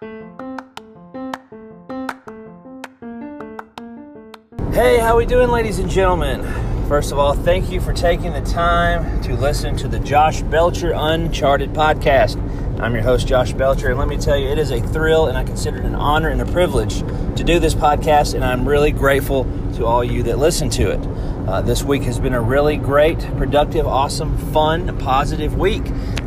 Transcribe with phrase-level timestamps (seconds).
[0.00, 0.08] Hey,
[4.96, 6.40] how we doing, ladies and gentlemen?
[6.88, 10.92] First of all, thank you for taking the time to listen to the Josh Belcher
[10.94, 12.40] Uncharted podcast.
[12.80, 15.36] I'm your host, Josh Belcher, and let me tell you, it is a thrill and
[15.36, 17.00] I consider it an honor and a privilege
[17.36, 19.44] to do this podcast, and I'm really grateful
[19.74, 21.06] to all you that listen to it.
[21.46, 25.82] Uh, this week has been a really great, productive, awesome, fun, positive week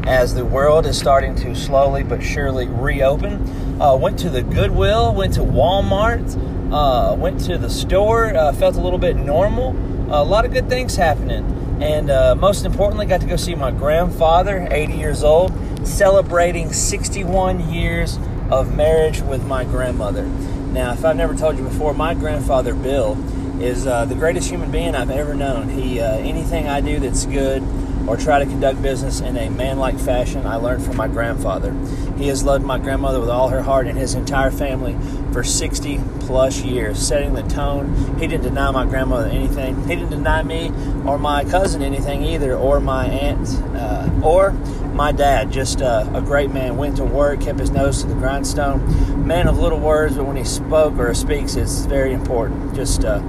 [0.06, 3.63] as the world is starting to slowly but surely reopen.
[3.80, 6.24] Uh, went to the Goodwill, went to Walmart,
[6.72, 9.76] uh, went to the store, uh, felt a little bit normal.
[10.10, 11.44] a lot of good things happening.
[11.82, 15.52] And uh, most importantly, got to go see my grandfather, 80 years old,
[15.86, 18.18] celebrating 61 years
[18.52, 20.24] of marriage with my grandmother.
[20.24, 23.18] Now, if I've never told you before, my grandfather, Bill,
[23.62, 25.70] is uh, the greatest human being I've ever known.
[25.70, 27.62] He, uh, anything I do that's good,
[28.08, 31.74] or try to conduct business in a manlike fashion I learned from my grandfather.
[32.18, 34.98] He has loved my grandmother with all her heart and his entire family
[35.32, 38.18] for 60 plus years, setting the tone.
[38.20, 39.82] He didn't deny my grandmother anything.
[39.88, 40.70] He didn't deny me
[41.06, 44.52] or my cousin anything either, or my aunt, uh, or
[44.94, 45.52] my dad.
[45.52, 46.78] Just uh, a great man.
[46.78, 49.26] Went to work, kept his nose to the grindstone.
[49.26, 52.76] Man of little words, but when he spoke or speaks, it's very important.
[52.76, 53.20] Just a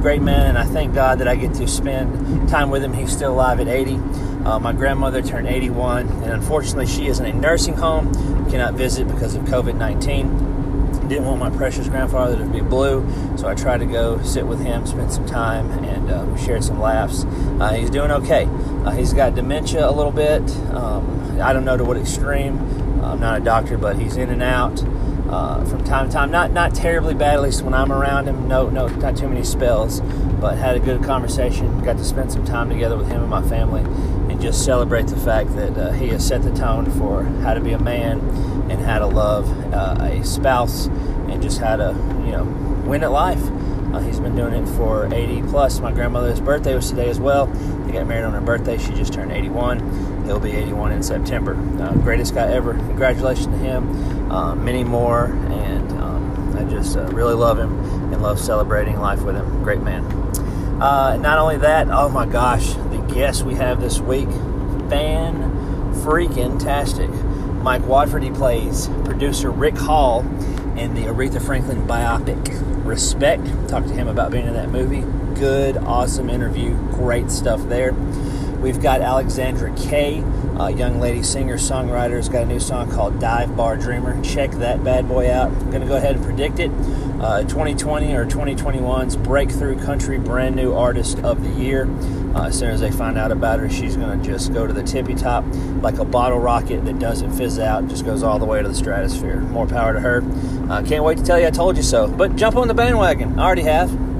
[0.00, 2.92] great man, and I thank God that I get to spend time with him.
[2.92, 3.94] He's still alive at 80.
[4.44, 8.12] Uh, my grandmother turned 81, and unfortunately, she is in a nursing home,
[8.50, 10.52] cannot visit because of COVID 19
[11.08, 14.60] didn't want my precious grandfather to be blue, so I tried to go sit with
[14.60, 17.24] him, spend some time, and uh, we shared some laughs.
[17.60, 18.46] Uh, he's doing okay.
[18.84, 20.42] Uh, he's got dementia a little bit.
[20.68, 22.58] Um, I don't know to what extreme.
[23.02, 24.82] I'm not a doctor, but he's in and out
[25.32, 26.30] uh, from time to time.
[26.30, 28.46] Not not terribly bad, at least when I'm around him.
[28.46, 30.00] No, no, not too many spells.
[30.40, 31.82] But had a good conversation.
[31.82, 33.80] Got to spend some time together with him and my family,
[34.30, 37.60] and just celebrate the fact that uh, he has set the tone for how to
[37.60, 38.20] be a man
[38.70, 41.92] and how to love uh, a spouse and just how to
[42.26, 42.44] you know
[42.86, 43.42] win at life.
[43.92, 45.80] Uh, he's been doing it for 80 plus.
[45.80, 47.46] My grandmother's birthday was today as well.
[47.46, 48.78] They got married on her birthday.
[48.78, 50.24] She just turned 81.
[50.24, 51.54] He'll be 81 in September.
[51.78, 52.72] Uh, greatest guy ever.
[52.72, 54.21] Congratulations to him.
[54.32, 55.26] Uh, many more.
[55.26, 57.72] And um, I just uh, really love him
[58.12, 59.62] and love celebrating life with him.
[59.62, 60.04] Great man.
[60.80, 64.28] Uh, not only that, oh my gosh, the guests we have this week,
[64.88, 65.52] fan
[66.02, 67.10] freaking tastic.
[67.62, 70.20] Mike Watford, he plays producer Rick Hall
[70.76, 73.44] in the Aretha Franklin biopic Respect.
[73.68, 75.02] Talked to him about being in that movie.
[75.38, 76.74] Good, awesome interview.
[76.92, 77.92] Great stuff there.
[78.62, 80.22] We've got Alexandra Kay,
[80.56, 84.22] a young lady singer songwriter, has got a new song called Dive Bar Dreamer.
[84.22, 85.50] Check that bad boy out.
[85.50, 86.70] I'm going to go ahead and predict it.
[87.20, 91.90] Uh, 2020 or 2021's Breakthrough Country Brand New Artist of the Year.
[92.36, 94.72] Uh, as soon as they find out about her, she's going to just go to
[94.72, 95.44] the tippy top
[95.80, 98.74] like a bottle rocket that doesn't fizz out, just goes all the way to the
[98.76, 99.40] stratosphere.
[99.40, 100.22] More power to her.
[100.70, 102.06] Uh, can't wait to tell you I told you so.
[102.06, 103.40] But jump on the bandwagon.
[103.40, 104.11] I already have.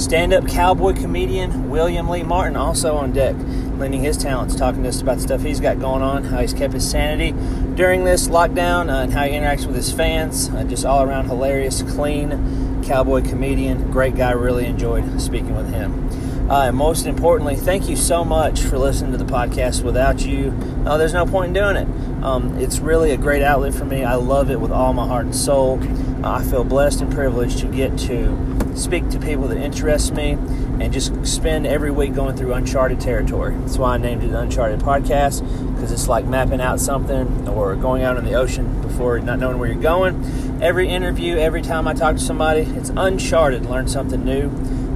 [0.00, 3.36] Stand up cowboy comedian William Lee Martin also on deck,
[3.76, 6.54] lending his talents, talking to us about the stuff he's got going on, how he's
[6.54, 7.32] kept his sanity
[7.74, 10.48] during this lockdown, uh, and how he interacts with his fans.
[10.48, 13.90] Uh, just all around hilarious, clean cowboy comedian.
[13.90, 16.08] Great guy, really enjoyed speaking with him.
[16.50, 19.84] Uh, and most importantly, thank you so much for listening to the podcast.
[19.84, 21.86] Without you, uh, there's no point in doing it.
[22.22, 24.04] Um, it's really a great outlet for me.
[24.04, 25.80] I love it with all my heart and soul.
[26.24, 30.32] Uh, I feel blessed and privileged to get to speak to people that interest me
[30.32, 33.54] and just spend every week going through uncharted territory.
[33.60, 35.40] That's why I named it Uncharted Podcast
[35.74, 39.58] because it's like mapping out something or going out in the ocean before not knowing
[39.58, 40.62] where you're going.
[40.62, 43.66] Every interview, every time I talk to somebody, it's uncharted.
[43.66, 44.48] Learn something new,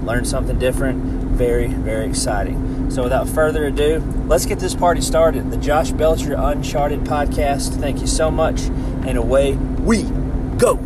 [0.04, 2.73] learn something different very, very exciting.
[2.94, 5.50] So, without further ado, let's get this party started.
[5.50, 7.80] The Josh Belcher Uncharted podcast.
[7.80, 8.60] Thank you so much,
[9.04, 10.04] and away we
[10.58, 10.76] go.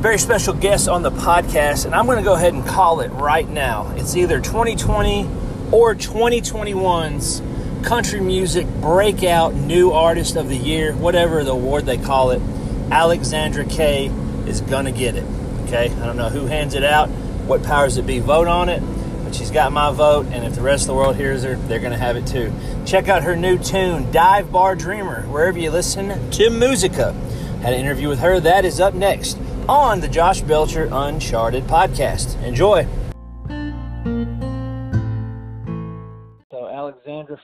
[0.00, 3.10] Very special guest on the podcast, and I'm going to go ahead and call it
[3.10, 3.88] right now.
[3.94, 5.30] It's either 2020
[5.70, 7.42] or 2021's
[7.82, 12.40] country music breakout new artist of the year, whatever the award they call it,
[12.90, 14.06] Alexandra Kay
[14.46, 15.24] is going to get it.
[15.64, 15.90] Okay?
[15.90, 18.82] I don't know who hands it out, what powers it be vote on it,
[19.24, 21.80] but she's got my vote, and if the rest of the world hears her, they're
[21.80, 22.52] going to have it too.
[22.86, 27.12] Check out her new tune, Dive Bar Dreamer, wherever you listen to Musica.
[27.62, 28.40] Had an interview with her.
[28.40, 29.38] That is up next
[29.68, 32.42] on the Josh Belcher Uncharted podcast.
[32.42, 32.86] Enjoy.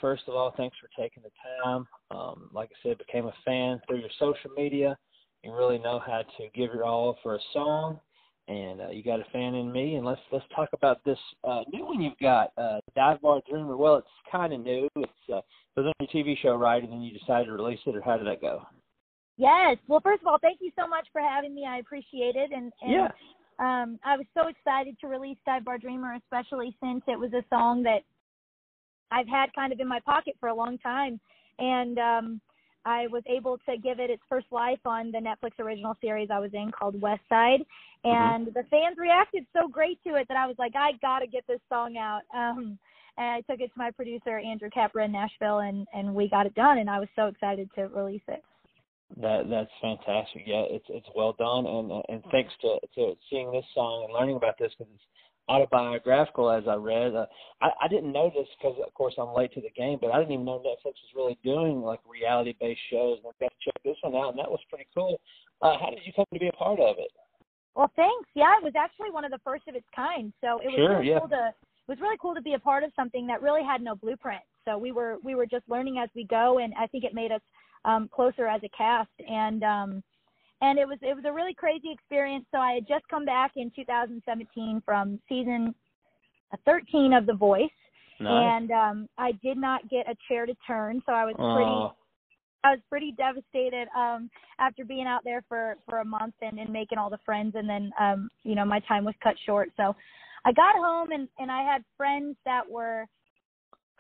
[0.00, 1.31] First of all, thanks for taking the
[1.65, 1.87] time.
[2.11, 4.97] Um, like I said, became a fan through your social media.
[5.43, 8.00] You really know how to give your all for a song
[8.49, 9.97] and uh, you got a fan in me.
[9.97, 13.77] And let's let's talk about this uh, new one you've got, uh, Dive Bar Dreamer.
[13.77, 14.89] Well, it's kind of new.
[14.97, 16.83] It's uh, it was on your TV show, right?
[16.83, 18.62] And then you decided to release it, or how did that go?
[19.37, 19.77] Yes.
[19.87, 21.65] Well, first of all, thank you so much for having me.
[21.69, 22.50] I appreciate it.
[22.53, 23.09] And, and yeah.
[23.61, 27.45] um, I was so excited to release Dive Bar Dreamer, especially since it was a
[27.49, 28.00] song that
[29.10, 31.20] I've had kind of in my pocket for a long time.
[31.58, 32.40] And um,
[32.84, 36.38] I was able to give it its first life on the Netflix original series I
[36.38, 37.60] was in called West Side.
[38.05, 38.08] Mm-hmm.
[38.10, 38.55] And mm-hmm.
[38.55, 41.44] the fans reacted so great to it that I was like, I got to get
[41.46, 42.22] this song out.
[42.38, 42.78] Um,
[43.16, 46.46] and I took it to my producer, Andrew Capra in Nashville, and, and we got
[46.46, 46.78] it done.
[46.78, 48.44] And I was so excited to release it.
[49.16, 50.43] That that's fantastic.
[50.46, 54.37] Yeah, it's it's well done, and and thanks to to seeing this song and learning
[54.37, 55.04] about this because it's
[55.49, 57.15] autobiographical as I read.
[57.15, 57.27] Uh,
[57.61, 60.19] I I didn't know this because of course I'm late to the game, but I
[60.19, 63.19] didn't even know Netflix was really doing like reality based shows.
[63.23, 65.21] And I got to check this one out, and that was pretty cool.
[65.62, 67.11] Uh, how did you come to be a part of it?
[67.75, 68.29] Well, thanks.
[68.35, 70.91] Yeah, it was actually one of the first of its kind, so it was sure,
[70.99, 71.21] really yeah.
[71.21, 71.55] cool to
[71.89, 74.43] it was really cool to be a part of something that really had no blueprint.
[74.67, 77.33] So we were we were just learning as we go, and I think it made
[77.33, 77.41] us
[77.87, 79.09] um, closer as a cast.
[79.27, 80.03] And um,
[80.60, 82.44] and it was it was a really crazy experience.
[82.52, 85.75] So I had just come back in 2017 from season
[86.64, 87.69] 13 of The Voice,
[88.20, 88.60] nice.
[88.60, 91.02] and um, I did not get a chair to turn.
[91.06, 91.94] So I was pretty.
[92.64, 94.28] I was pretty devastated um
[94.58, 97.69] after being out there for for a month and, and making all the friends and
[97.70, 99.94] then um you know my time was cut short so
[100.44, 103.06] I got home and and I had friends that were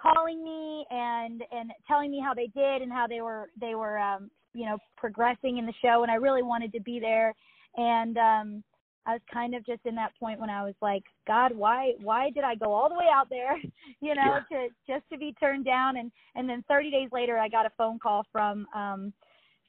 [0.02, 3.96] calling me and and telling me how they did and how they were they were
[3.96, 4.28] um
[4.58, 7.34] you know progressing in the show and I really wanted to be there.
[7.76, 8.64] And um
[9.06, 12.30] I was kind of just in that point when I was like god why why
[12.30, 13.56] did I go all the way out there?
[14.00, 14.58] You know yeah.
[14.58, 15.96] to just to be turned down.
[15.96, 19.12] And and then 30 days later I got a phone call from um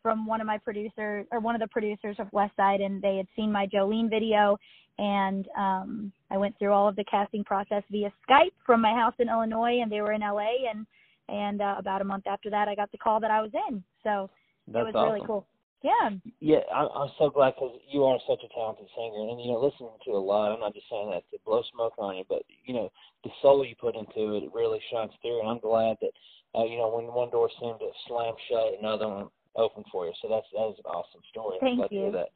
[0.02, 3.18] from one of my producers or one of the producers of West Side and they
[3.18, 4.58] had seen my Jolene video.
[4.98, 9.16] And um I went through all of the casting process via Skype from my house
[9.20, 10.88] in Illinois and they were in LA and
[11.28, 13.84] and uh, about a month after that I got the call that I was in.
[14.04, 14.30] So
[14.72, 15.14] That's it was awesome.
[15.14, 15.48] really cool.
[15.82, 16.10] Yeah.
[16.40, 19.64] Yeah, I'm, I'm so glad because you are such a talented singer, and you know,
[19.64, 20.52] listening to a lot.
[20.52, 22.92] I'm not just saying that to blow smoke on you, but you know,
[23.24, 25.40] the soul you put into it, it really shines through.
[25.40, 26.12] And I'm glad that
[26.54, 30.14] uh, you know when one door seemed to slam shut, another one opened for you.
[30.22, 31.58] So that's that is an awesome story.
[31.62, 31.98] Thank I'm glad you.
[31.98, 32.30] to hear that.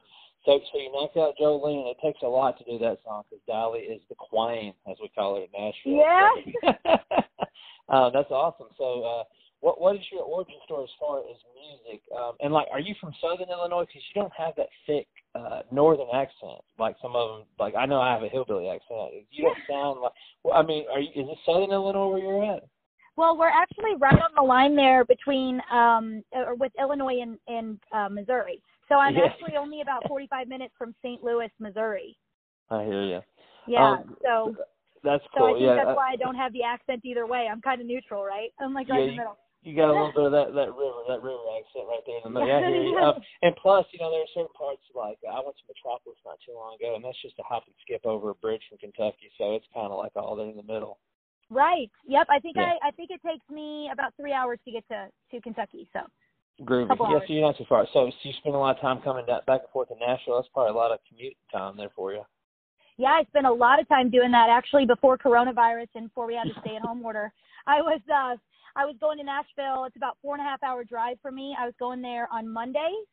[0.44, 1.90] So, so you knocked out Jolene.
[1.90, 5.08] It takes a lot to do that song because Dolly is the queen, as we
[5.08, 6.04] call her in Nashville.
[6.04, 6.96] Yeah.
[7.88, 8.68] uh, that's awesome.
[8.76, 9.24] So, uh,
[9.64, 12.02] what what is your origin story as far as music?
[12.14, 13.86] Um, and like, are you from Southern Illinois?
[13.86, 17.46] Because you don't have that thick uh, Northern accent like some of them.
[17.58, 19.24] Like I know I have a hillbilly accent.
[19.30, 20.12] You don't sound like.
[20.44, 21.08] Well, I mean, are you?
[21.16, 22.64] Is it Southern Illinois where you're at?
[23.16, 27.80] Well, we're actually right on the line there between um or with Illinois and and
[27.90, 28.60] uh, Missouri.
[28.90, 29.28] So I'm Yeah.
[29.30, 31.24] actually only about 45 minutes from St.
[31.24, 32.18] Louis, Missouri.
[32.68, 33.20] I hear you.
[33.66, 33.92] Yeah.
[33.92, 34.54] Um, so
[35.02, 35.44] That's so.
[35.44, 35.76] I think yeah.
[35.76, 37.48] that's uh, why I don't have the accent either way.
[37.50, 38.50] I'm kind of neutral, right?
[38.60, 39.38] I'm like right Yeah, in the middle.
[39.64, 42.24] You got a little bit of that that river that river accent right there in
[42.24, 42.48] the middle.
[42.48, 42.98] Yeah, I hear you.
[43.00, 46.38] Um, and plus, you know, there are certain parts like I went to Metropolis not
[46.44, 49.32] too long ago, and that's just a hop and skip over a bridge from Kentucky,
[49.40, 51.00] so it's kind of like all there in the middle.
[51.50, 51.90] Right.
[52.06, 52.26] Yep.
[52.30, 52.76] I think Yeah.
[52.76, 55.88] I I think it takes me about three hours to get to to Kentucky.
[55.92, 56.00] So
[56.62, 56.94] Groovy.
[57.00, 57.84] Yeah, so you're not too far.
[57.92, 60.36] So, so you spend a lot of time coming da- back and forth to Nashville.
[60.36, 62.22] That's probably a lot of commute time there for you.
[62.96, 66.34] yeah, I spent a lot of time doing that actually before coronavirus and before we
[66.36, 67.32] had the stay at home order.
[67.66, 68.36] I was uh
[68.76, 69.84] I was going to Nashville.
[69.86, 71.54] It's about four and a half hour drive for me.
[71.58, 73.06] I was going there on Mondays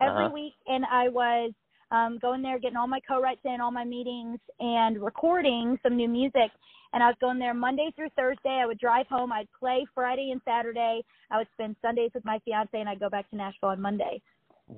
[0.00, 0.34] every Uh-huh.
[0.34, 1.52] week and I was
[1.90, 6.08] um going there getting all my co-writes in, all my meetings and recording some new
[6.08, 6.50] music.
[6.94, 8.60] And I was going there Monday through Thursday.
[8.62, 9.32] I would drive home.
[9.32, 11.02] I'd play Friday and Saturday.
[11.30, 14.20] I would spend Sundays with my fiance and I'd go back to Nashville on Monday.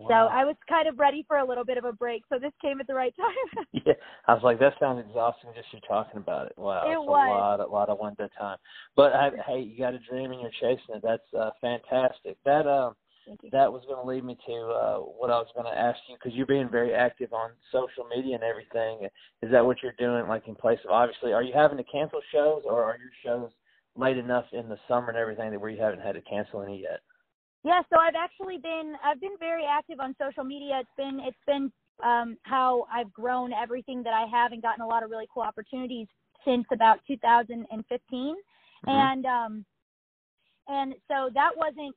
[0.08, 2.22] So I was kind of ready for a little bit of a break.
[2.28, 3.14] So this came at the right
[3.56, 3.64] time.
[3.72, 3.92] yeah,
[4.26, 6.54] I was like, that sounds exhausting just you talking about it.
[6.56, 7.06] Wow, It was.
[7.06, 8.58] a lot, a lot of one day time.
[8.96, 11.02] But I, hey, you got a dream and you're chasing it.
[11.02, 12.36] That's uh, fantastic.
[12.44, 12.94] That um,
[13.52, 16.16] that was going to lead me to uh, what I was going to ask you
[16.16, 19.08] because you're being very active on social media and everything.
[19.42, 20.28] Is that what you're doing?
[20.28, 23.50] Like in place of obviously, are you having to cancel shows or are your shows
[23.96, 26.82] late enough in the summer and everything that where you haven't had to cancel any
[26.82, 27.00] yet?
[27.64, 30.80] Yeah, so I've actually been I've been very active on social media.
[30.80, 31.73] It's been it's been
[32.04, 35.42] um, how I've grown everything that I have and gotten a lot of really cool
[35.42, 36.06] opportunities
[36.44, 38.37] since about 2015,
[38.87, 38.92] Mhm.
[38.92, 39.64] and um,
[40.68, 41.97] and so that wasn't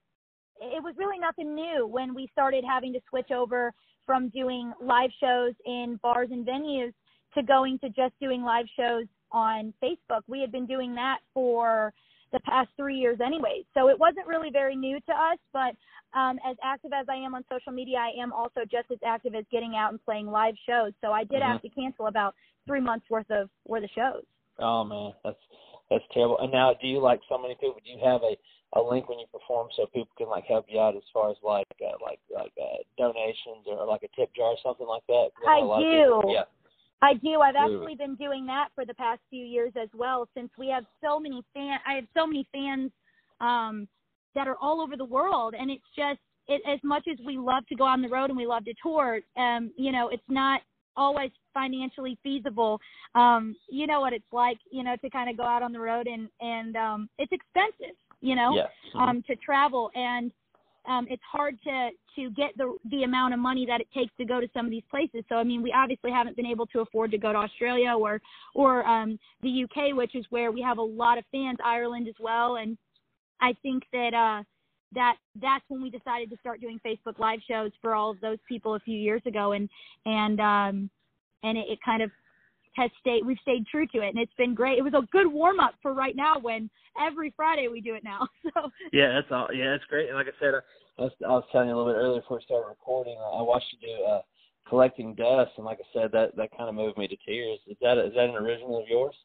[0.62, 3.74] it was really nothing new when we started having to switch over
[4.06, 6.94] from doing live shows in bars and venues
[7.34, 10.22] to going to just doing live shows on Facebook.
[10.28, 11.94] We had been doing that for
[12.31, 13.63] the past three years anyways.
[13.74, 15.75] So it wasn't really very new to us, but
[16.17, 19.36] um, as active as I am on social media, I am also just as active
[19.36, 20.93] as getting out and playing live shows.
[21.01, 21.51] So I did mm-hmm.
[21.51, 24.24] have to cancel about three months worth of worth of shows.
[24.60, 25.38] Oh man, that's
[25.89, 26.38] that's terrible.
[26.39, 27.77] And now, do you like so many people?
[27.84, 28.36] Do you have a
[28.75, 31.38] a link when you perform so people can like help you out as far as
[31.43, 35.29] like uh, like like uh, donations or like a tip jar or something like that?
[35.48, 36.22] I do.
[36.22, 36.43] People, yeah.
[37.01, 37.42] I do.
[37.42, 40.84] I've actually been doing that for the past few years as well, since we have
[41.04, 41.77] so many fan.
[41.88, 42.92] I have so many fans
[43.39, 43.88] um,
[44.34, 47.68] that are all over the world, and it's just it, as much as we love
[47.68, 49.20] to go on the road and we love to tour.
[49.38, 50.62] Um, you know, it's not
[50.96, 52.80] always financially feasible.
[53.13, 55.80] Um, you know what it's like, you know, to kind of go out on the
[55.80, 58.70] road and and um, it's expensive, you know, yes.
[58.96, 60.32] um, to travel and
[60.88, 64.25] um, it's hard to to get the the amount of money that it takes to
[64.25, 65.24] go to some of these places.
[65.29, 68.22] So I mean, we obviously haven't been able to afford to go to Australia or
[68.56, 72.15] or um, the UK, which is where we have a lot of fans, Ireland as
[72.20, 72.77] well, and
[73.41, 74.44] I think that uh,
[74.94, 78.39] that that's when we decided to start doing Facebook live shows for all of those
[78.48, 79.70] people a few years ago, and
[80.06, 80.89] and um,
[81.44, 82.12] and it, it kind of
[82.77, 84.77] has stayed we've stayed true to it and it's been great.
[84.77, 86.69] It was a good warm up for right now when
[87.00, 88.27] every Friday we do it now.
[88.53, 90.07] So Yeah, that's all yeah, that's great.
[90.07, 90.53] And like I said,
[90.98, 93.41] I was, I was telling you a little bit earlier before we started recording, I
[93.41, 94.22] watched you do uh
[94.69, 97.60] collecting dust and like I said that that kind of moved me to tears.
[97.67, 99.15] Is that is that an original of yours?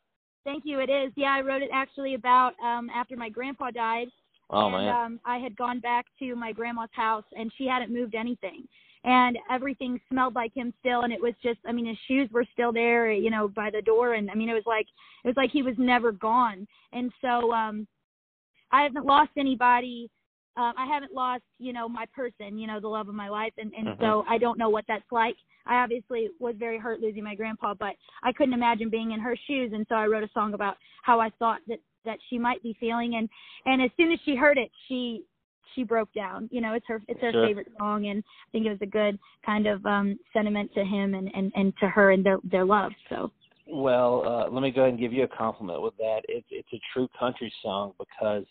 [0.45, 0.81] Thank you.
[0.81, 1.13] It is.
[1.17, 4.09] Yeah, I wrote it actually about um after my grandpa died.
[4.51, 4.95] Oh and, man.
[4.95, 8.67] um I had gone back to my grandma's house and she hadn't moved anything
[9.05, 12.47] and everything smelled like him still and it was just i mean his shoes were
[12.53, 14.87] still there you know by the door and i mean it was like
[15.25, 17.87] it was like he was never gone and so um
[18.71, 20.09] i haven't lost anybody
[20.57, 23.53] um i haven't lost you know my person you know the love of my life
[23.59, 24.03] and and mm-hmm.
[24.03, 27.75] so i don't know what that's like i obviously was very hurt losing my grandpa
[27.75, 30.77] but i couldn't imagine being in her shoes and so i wrote a song about
[31.03, 33.29] how i thought that that she might be feeling and
[33.67, 35.25] and as soon as she heard it she
[35.75, 36.49] she broke down.
[36.53, 37.47] You know, it's her it's her sure.
[37.47, 41.15] favorite song, and I think it was a good kind of um sentiment to him
[41.15, 42.93] and and and to her and their their love.
[43.09, 43.31] So.
[43.69, 46.23] Well, uh, let me go ahead and give you a compliment with that.
[46.29, 48.45] It's it's a true country song because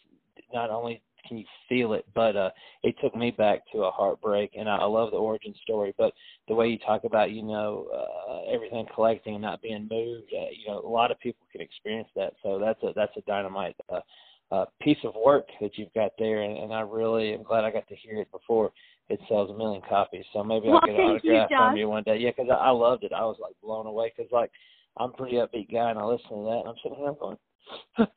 [0.53, 2.49] not only can you feel it, but uh,
[2.83, 5.93] it took me back to a heartbreak, and I, I love the origin story.
[5.97, 6.13] But
[6.47, 10.49] the way you talk about, you know, uh, everything collecting and not being moved, uh,
[10.51, 12.33] you know, a lot of people can experience that.
[12.43, 14.01] So that's a that's a dynamite uh,
[14.51, 17.71] uh, piece of work that you've got there, and, and I really am glad I
[17.71, 18.71] got to hear it before
[19.09, 20.25] it sells a million copies.
[20.33, 22.17] So maybe well, I'll get an autograph you, from you one day.
[22.17, 23.13] Yeah, because I, I loved it.
[23.13, 24.51] I was like blown away because like
[24.97, 27.17] I'm a pretty upbeat guy, and I listen to that, and I'm sitting here I'm
[27.19, 27.37] going.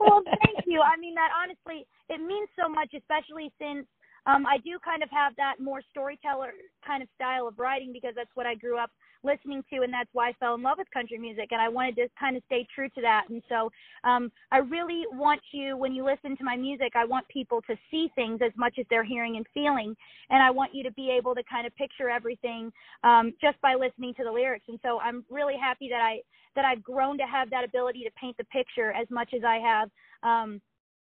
[0.00, 0.80] well, thank you.
[0.80, 3.86] I mean that honestly, it means so much, especially since
[4.26, 6.52] um, I do kind of have that more storyteller
[6.86, 8.90] kind of style of writing because that's what I grew up
[9.22, 11.48] listening to, and that's why I fell in love with country music.
[11.50, 13.24] And I wanted to kind of stay true to that.
[13.28, 13.70] And so
[14.04, 17.76] um, I really want you, when you listen to my music, I want people to
[17.90, 19.96] see things as much as they're hearing and feeling.
[20.30, 22.72] And I want you to be able to kind of picture everything
[23.04, 24.64] um, just by listening to the lyrics.
[24.68, 26.20] And so I'm really happy that I
[26.54, 29.58] that I've grown to have that ability to paint the picture as much as I
[29.58, 29.90] have.
[30.22, 30.60] Um,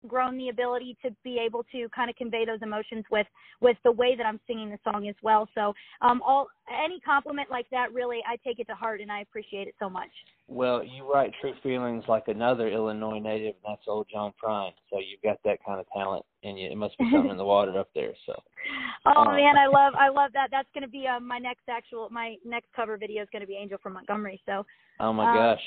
[0.07, 3.27] grown the ability to be able to kind of convey those emotions with
[3.61, 5.49] with the way that I'm singing the song as well.
[5.55, 6.49] So um all
[6.85, 9.89] any compliment like that really I take it to heart and I appreciate it so
[9.89, 10.11] much.
[10.49, 14.73] Well, you write true feelings like another Illinois native and that's old John Prine.
[14.91, 16.71] So you've got that kind of talent and you.
[16.71, 18.13] It must be something in the water up there.
[18.27, 18.33] So
[19.07, 20.49] Oh um, man, I love I love that.
[20.51, 23.79] That's gonna be um, my next actual my next cover video is gonna be Angel
[23.83, 24.41] from Montgomery.
[24.47, 24.65] So
[25.01, 25.63] Oh my um, gosh.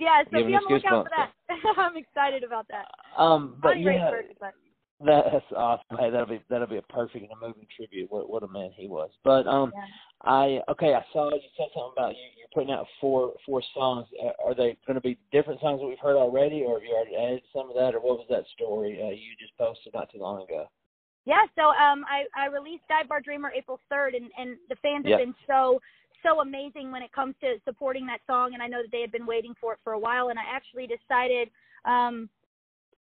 [0.00, 1.32] Yeah, so be on the lookout for that.
[1.76, 2.86] I'm excited about that.
[3.18, 4.08] Um, but yeah,
[5.04, 5.98] that's awesome.
[5.98, 8.10] Hey, that'll be that'll be a perfect and a moving tribute.
[8.10, 9.10] What what a man he was.
[9.24, 9.84] But um, yeah.
[10.22, 10.94] I okay.
[10.94, 12.22] I saw you said something about you.
[12.38, 14.06] You're putting out four four songs.
[14.42, 17.16] Are they going to be different songs that we've heard already, or have you already
[17.16, 20.20] added some of that, or what was that story uh, you just posted not too
[20.20, 20.66] long ago?
[21.26, 25.04] Yeah, so um, I I released Dive Bar Dreamer April third, and and the fans
[25.04, 25.18] have yep.
[25.18, 25.80] been so
[26.22, 29.12] so amazing when it comes to supporting that song and I know that they had
[29.12, 31.50] been waiting for it for a while and I actually decided
[31.84, 32.28] um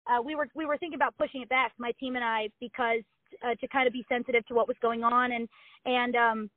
[0.06, 3.02] uh we were we were thinking about pushing it back my team and I because
[3.44, 5.48] uh, to kind of be sensitive to what was going on and
[5.84, 6.50] and um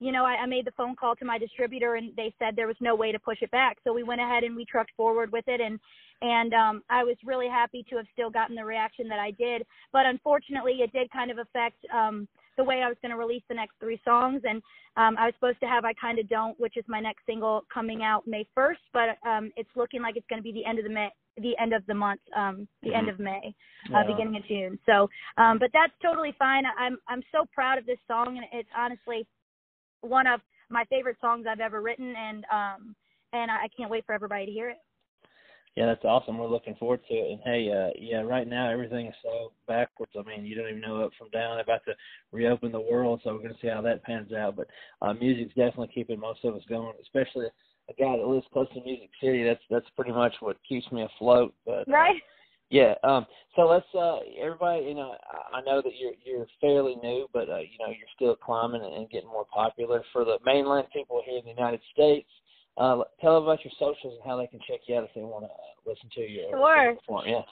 [0.00, 2.66] you know I, I made the phone call to my distributor and they said there
[2.66, 3.78] was no way to push it back.
[3.84, 5.78] So we went ahead and we trucked forward with it and
[6.22, 9.64] and um I was really happy to have still gotten the reaction that I did.
[9.92, 13.42] But unfortunately it did kind of affect um the way I was going to release
[13.48, 14.42] the next three songs.
[14.44, 14.62] And
[14.96, 18.02] um, I was supposed to have I Kinda Don't, which is my next single, coming
[18.02, 20.84] out May 1st, but um, it's looking like it's going to be the end of
[20.84, 21.08] the May.
[21.36, 22.98] The end of the month, um, the mm-hmm.
[22.98, 23.52] end of May,
[23.92, 24.02] uh, yeah.
[24.06, 24.78] beginning of June.
[24.86, 26.62] So, um, but that's totally fine.
[26.78, 29.26] I'm I'm so proud of this song, and it's honestly
[30.00, 32.94] one of my favorite songs I've ever written, and um,
[33.32, 34.76] and I can't wait for everybody to hear it.
[35.76, 36.38] Yeah, that's awesome.
[36.38, 37.32] We're looking forward to it.
[37.32, 40.12] And hey, uh, yeah, right now everything is so backwards.
[40.16, 41.56] I mean, you don't even know up from down.
[41.56, 41.94] They're about to
[42.30, 44.54] reopen the world, so we're going to see how that pans out.
[44.54, 44.68] But
[45.02, 47.46] uh, music's definitely keeping most of us going, especially
[47.88, 49.42] a guy that lives close to Music City.
[49.42, 51.52] That's that's pretty much what keeps me afloat.
[51.66, 52.16] But right.
[52.16, 52.30] Uh,
[52.70, 52.94] yeah.
[53.02, 53.26] Um.
[53.56, 53.86] So let's.
[53.92, 54.18] Uh.
[54.40, 54.86] Everybody.
[54.86, 55.16] You know.
[55.52, 59.10] I know that you're you're fairly new, but uh, you know you're still climbing and
[59.10, 62.28] getting more popular for the mainland people here in the United States.
[62.76, 65.22] Uh, tell them about your socials and how they can check you out if they
[65.22, 66.46] want to uh, listen to you.
[66.50, 66.94] Sure.
[66.94, 67.24] Perform.
[67.26, 67.42] Yeah.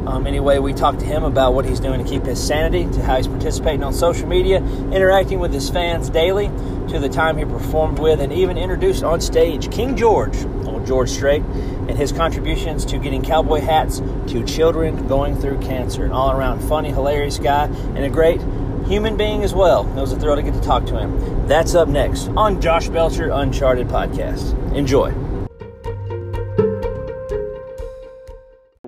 [0.07, 3.03] Um, anyway, we talked to him about what he's doing to keep his sanity, to
[3.03, 4.57] how he's participating on social media,
[4.91, 6.47] interacting with his fans daily,
[6.89, 11.09] to the time he performed with and even introduced on stage King George, old George
[11.09, 16.05] Strait, and his contributions to getting cowboy hats to children going through cancer.
[16.05, 18.41] An all around funny, hilarious guy, and a great
[18.85, 19.87] human being as well.
[19.97, 21.47] It was a thrill to get to talk to him.
[21.47, 24.53] That's up next on Josh Belcher Uncharted Podcast.
[24.73, 25.13] Enjoy.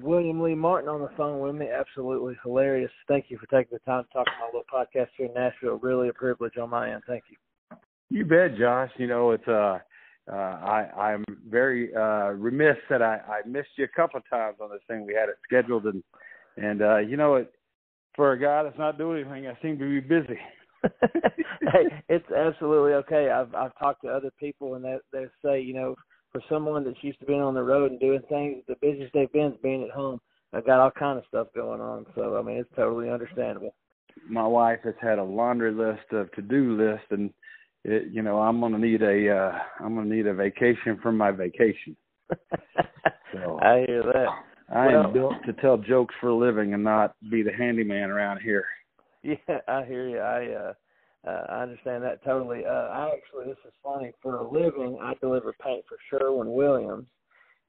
[0.02, 1.68] William Lee Martin on the phone with me.
[1.68, 2.92] Absolutely hilarious.
[3.08, 5.78] Thank you for taking the time to talk to my little podcast here in Nashville.
[5.78, 7.02] Really a privilege on my end.
[7.08, 7.38] Thank you.
[8.10, 8.92] You bet, Josh.
[8.98, 9.80] You know, it's uh
[10.32, 14.58] uh, I, I'm very uh, remiss that I, I missed you a couple of times
[14.60, 15.06] on this thing.
[15.06, 16.04] We had it scheduled, and
[16.58, 17.54] and uh, you know, it,
[18.16, 20.40] for a guy that's not doing anything, I seem to be busy.
[20.84, 23.30] hey, it's absolutely okay.
[23.30, 25.96] I've I've talked to other people, and they they say, you know,
[26.32, 29.32] for someone that's used to being on the road and doing things, the busiest they've
[29.32, 30.20] been is being at home.
[30.54, 33.74] I've got all kind of stuff going on, so I mean, it's totally understandable.
[34.28, 37.32] My wife has had a laundry list of to-do list, and
[37.84, 41.32] it, you know, I'm gonna need a uh, I'm gonna need a vacation from my
[41.32, 41.96] vacation.
[43.34, 44.28] so I hear that.
[44.70, 48.10] I well, am built to tell jokes for a living and not be the handyman
[48.10, 48.66] around here.
[49.24, 50.20] Yeah, I hear you.
[50.20, 50.74] I uh,
[51.28, 52.64] uh I understand that totally.
[52.64, 54.12] Uh I actually this is funny.
[54.22, 57.08] For a living I deliver paint for Sherwin Williams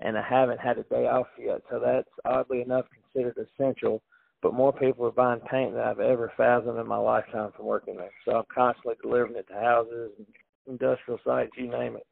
[0.00, 1.62] and I haven't had a day off yet.
[1.70, 4.02] So that's oddly enough considered essential.
[4.42, 7.96] But more people are buying paint than I've ever fathomed in my lifetime from working
[7.96, 8.12] there.
[8.24, 10.26] So I'm constantly delivering it to houses and
[10.66, 12.06] industrial sites, you name it.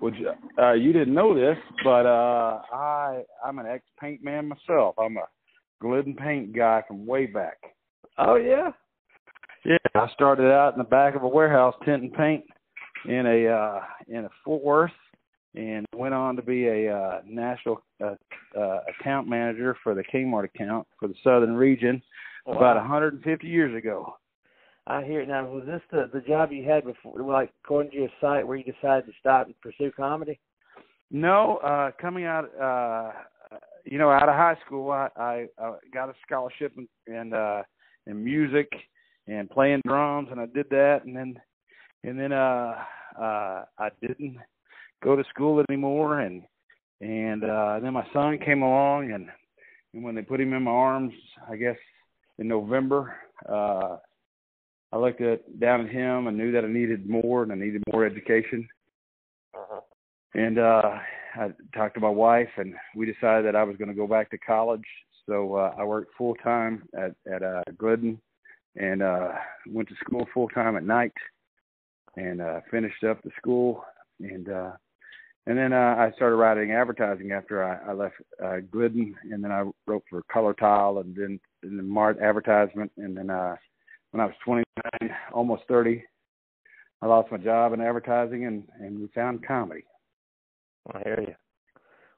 [0.00, 4.94] You, uh, you didn't know this, but uh, I I'm an ex paint man myself.
[4.98, 5.26] I'm a
[5.80, 7.58] Glidden paint guy from way back.
[8.18, 8.70] Oh yeah.
[9.64, 12.44] Yeah, I started out in the back of a warehouse tinting paint
[13.06, 14.90] in a uh in a Fort Worth
[15.54, 18.14] and went on to be a uh national uh,
[18.58, 22.02] uh account manager for the Kmart account for the southern region
[22.46, 22.56] wow.
[22.56, 24.16] about 150 years ago.
[24.88, 25.44] I hear it now.
[25.46, 28.64] Was this the the job you had before, like according to your site, where you
[28.64, 30.40] decided to stop and pursue comedy?
[31.10, 33.12] No, uh, coming out, uh,
[33.84, 37.62] you know, out of high school, I, I, I got a scholarship in, in uh,
[38.06, 38.68] in music
[39.26, 41.38] and playing drums, and I did that, and then
[42.02, 42.74] and then uh,
[43.20, 44.38] uh, I didn't
[45.04, 46.42] go to school anymore, and
[47.02, 49.28] and uh, then my son came along, and
[49.92, 51.12] and when they put him in my arms,
[51.46, 51.76] I guess
[52.38, 53.14] in November.
[53.46, 53.98] Uh,
[54.92, 57.82] I looked at down at him I knew that I needed more and I needed
[57.92, 58.68] more education.
[59.54, 59.80] Uh-huh.
[60.34, 60.98] And uh
[61.34, 64.30] I talked to my wife and we decided that I was going to go back
[64.30, 64.86] to college.
[65.26, 68.20] So uh I worked full time at at uh Glidden
[68.76, 69.32] and uh
[69.66, 71.12] went to school full time at night
[72.16, 73.84] and uh finished up the school
[74.20, 74.72] and uh
[75.48, 79.50] and then uh, I started writing advertising after I, I left uh, Glidden, and then
[79.50, 83.56] I wrote for Color Tile, and then and then Mart Advertisement, and then uh,
[84.12, 84.64] when I was 29,
[85.32, 86.02] almost 30.
[87.00, 89.84] I lost my job in advertising and and we found comedy.
[90.92, 91.34] I hear you.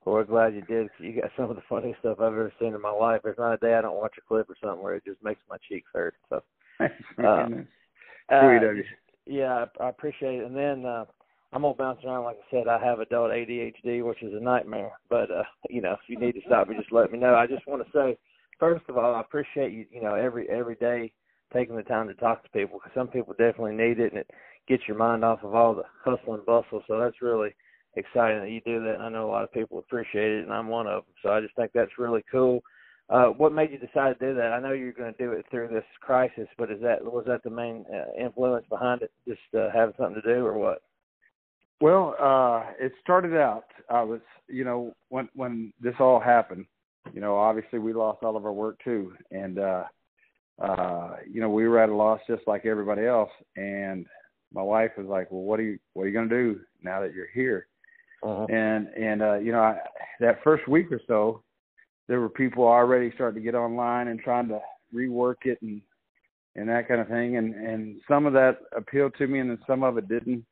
[0.04, 0.88] Well, we're glad you did.
[0.88, 3.20] Cause you got some of the funniest stuff I've ever seen in my life.
[3.22, 5.40] There's not a day I don't watch a clip or something where it just makes
[5.48, 6.14] my cheeks hurt.
[6.28, 6.42] So,
[6.80, 7.48] uh,
[8.28, 8.84] sweet.
[9.26, 10.46] Yeah, I, I appreciate it.
[10.46, 11.04] And then uh,
[11.52, 12.24] I'm gonna bounce around.
[12.24, 14.92] Like I said, I have adult ADHD, which is a nightmare.
[15.08, 17.34] But uh, you know, if you need to stop me, just let me know.
[17.34, 18.16] I just want to say,
[18.58, 19.84] first of all, I appreciate you.
[19.92, 21.12] You know, every every day
[21.52, 24.30] taking the time to talk to people because some people definitely need it and it
[24.68, 26.82] gets your mind off of all the hustle and bustle.
[26.86, 27.54] So that's really
[27.96, 29.00] exciting that you do that.
[29.00, 31.14] I know a lot of people appreciate it, and I'm one of them.
[31.22, 32.60] So I just think that's really cool.
[33.10, 34.52] uh, what made you decide to do that?
[34.52, 37.42] I know you're going to do it through this crisis, but is that was that
[37.42, 39.10] the main uh, influence behind it?
[39.26, 40.82] Just uh, having something to do, or what?
[41.80, 43.64] Well, uh, it started out.
[43.88, 46.66] I was, you know, when when this all happened,
[47.12, 49.84] you know, obviously we lost all of our work too, and uh,
[50.60, 53.30] uh, you know, we were at a loss just like everybody else.
[53.56, 54.06] And
[54.52, 57.00] my wife was like, "Well, what are you what are you going to do now
[57.00, 57.66] that you're here?"
[58.22, 58.46] Uh-huh.
[58.50, 59.78] And and uh, you know, I,
[60.20, 61.42] that first week or so,
[62.08, 64.60] there were people already starting to get online and trying to
[64.94, 65.80] rework it and
[66.56, 67.36] and that kind of thing.
[67.36, 70.44] And and some of that appealed to me, and then some of it didn't.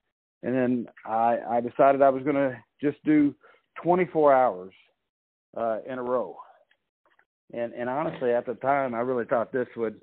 [0.42, 3.34] And then I I decided I was going to just do
[3.82, 4.72] 24 hours
[5.56, 6.36] uh, in a row.
[7.52, 10.00] And and honestly, at the time, I really thought this would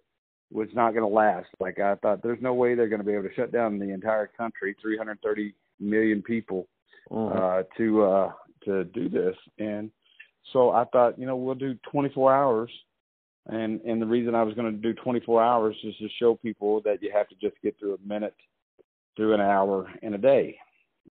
[0.51, 1.47] was not going to last.
[1.59, 3.93] Like I thought, there's no way they're going to be able to shut down the
[3.93, 6.67] entire country, 330 million people,
[7.11, 7.37] Mm-hmm.
[7.37, 8.31] uh, to uh,
[8.65, 9.35] to do this.
[9.59, 9.91] And
[10.53, 12.71] so I thought, you know, we'll do 24 hours.
[13.47, 16.81] And and the reason I was going to do 24 hours is to show people
[16.81, 18.33] that you have to just get through a minute,
[19.15, 20.57] through an hour in a day,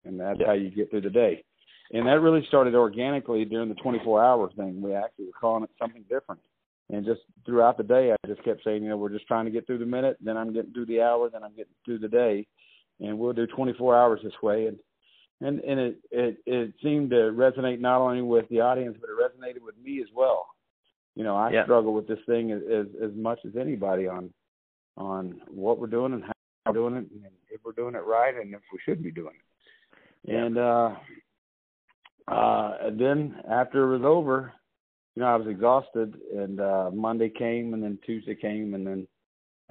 [0.03, 0.47] and that's Yeah.
[0.47, 1.43] how you get through the day.
[1.91, 4.81] And that really started organically during the 24 hour thing.
[4.81, 6.41] We actually were calling it something different.
[6.89, 9.51] And just throughout the day, I just kept saying, you know, we're just trying to
[9.51, 12.07] get through the minute, then I'm getting through the hour, then I'm getting through the
[12.07, 12.45] day,
[12.99, 14.67] and we'll do 24 hours this way.
[14.67, 14.79] And
[15.41, 19.17] and and it it it seemed to resonate not only with the audience, but it
[19.19, 20.47] resonated with me as well.
[21.15, 21.63] You know, I Yeah.
[21.63, 24.31] struggle with this thing as, as as much as anybody on
[24.97, 26.31] on what we're doing and how
[26.67, 29.33] we're doing it, and if we're doing it right, and if we should be doing
[29.35, 30.31] it.
[30.31, 30.45] Yeah.
[30.45, 30.95] And uh,
[32.27, 34.53] uh, and then after it was over,
[35.15, 39.07] you know, I was exhausted, and uh, Monday came, and then Tuesday came, and then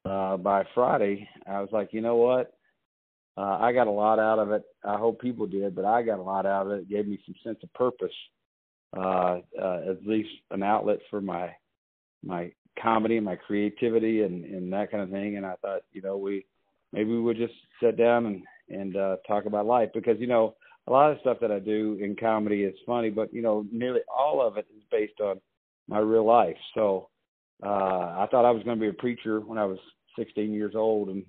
[0.04, 2.54] uh, by Friday, I was like, you know what?
[3.36, 4.62] Uh, I got a lot out of it.
[4.84, 6.80] I hope people did, but I got a lot out of it.
[6.80, 8.12] It gave me some sense of purpose,
[8.96, 11.50] uh, uh, at least an outlet for my
[12.24, 15.38] my comedy and my creativity and and that kind of thing.
[15.38, 16.44] And I thought, you know, we
[16.92, 20.54] maybe we would just sit down and and uh, talk about life because you know
[20.88, 24.00] a lot of stuff that I do in comedy is funny, but you know nearly
[24.14, 25.40] all of it is based on
[25.88, 26.56] my real life.
[26.74, 27.08] So
[27.62, 27.68] uh,
[28.18, 29.78] I thought I was going to be a preacher when I was
[30.18, 31.24] 16 years old, and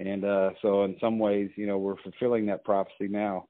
[0.00, 3.46] and uh, so in some ways, you know, we're fulfilling that prophecy now,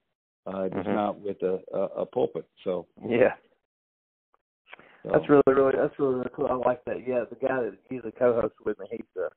[0.46, 0.94] uh, just Mhm.
[0.94, 2.46] not with a, a, a pulpit.
[2.64, 3.34] So, Yeah.
[5.02, 6.46] so That's really, really, that's really, really cool.
[6.46, 7.06] I like that.
[7.06, 8.86] Yeah, the guy that he's a co-host with me.
[8.90, 9.28] He's uh,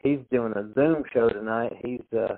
[0.00, 1.72] he's doing a Zoom show tonight.
[1.82, 2.36] He's uh,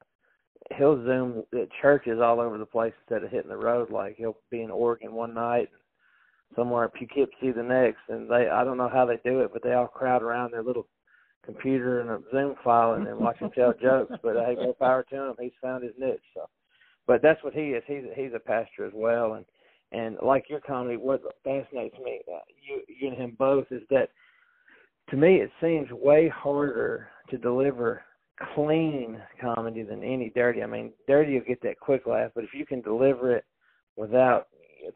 [0.76, 3.90] he'll Zoom at churches all over the place instead of hitting the road.
[3.90, 5.68] Like he'll be in Oregon one night,
[6.56, 9.62] somewhere in Poughkeepsie the next, and they I don't know how they do it, but
[9.62, 10.86] they all crowd around their little
[11.44, 14.14] computer and a Zoom file and then watch him tell jokes.
[14.22, 15.34] But hey, more power to him.
[15.40, 16.20] He's found his niche.
[16.34, 16.46] So,
[17.06, 17.82] but that's what he is.
[17.86, 19.44] He's he's a pastor as well, and
[19.92, 24.10] and like your comedy, what fascinates me, uh, you you and him both, is that
[25.10, 28.02] to me it seems way harder to deliver
[28.54, 30.62] clean comedy than any dirty.
[30.62, 33.44] I mean, dirty you'll get that quick laugh, but if you can deliver it
[33.96, 34.48] without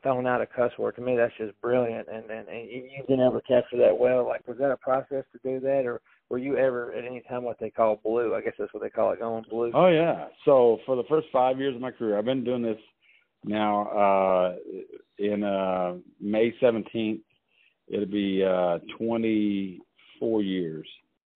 [0.02, 2.08] throwing out a cuss word, to me that's just brilliant.
[2.08, 4.26] And and, and you- you've been able to capture that well.
[4.26, 7.44] Like, was that a process to do that, or were you ever at any time
[7.44, 8.34] what they call blue?
[8.34, 9.70] I guess that's what they call it, going blue.
[9.74, 10.28] Oh yeah.
[10.44, 12.78] So for the first five years of my career, I've been doing this
[13.44, 13.88] now.
[13.88, 14.56] Uh,
[15.18, 17.20] in uh, May seventeenth,
[17.88, 19.80] it'll be uh, twenty
[20.18, 20.88] four years.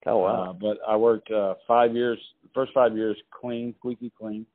[0.07, 0.51] Oh wow.
[0.51, 2.19] Uh, but I worked uh, five years,
[2.55, 4.47] first five years clean, squeaky clean,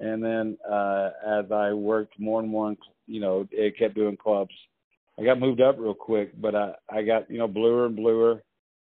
[0.00, 2.74] and then uh, as I worked more and more,
[3.06, 4.54] you know, it kept doing clubs.
[5.18, 8.42] I got moved up real quick, but I I got you know bluer and bluer,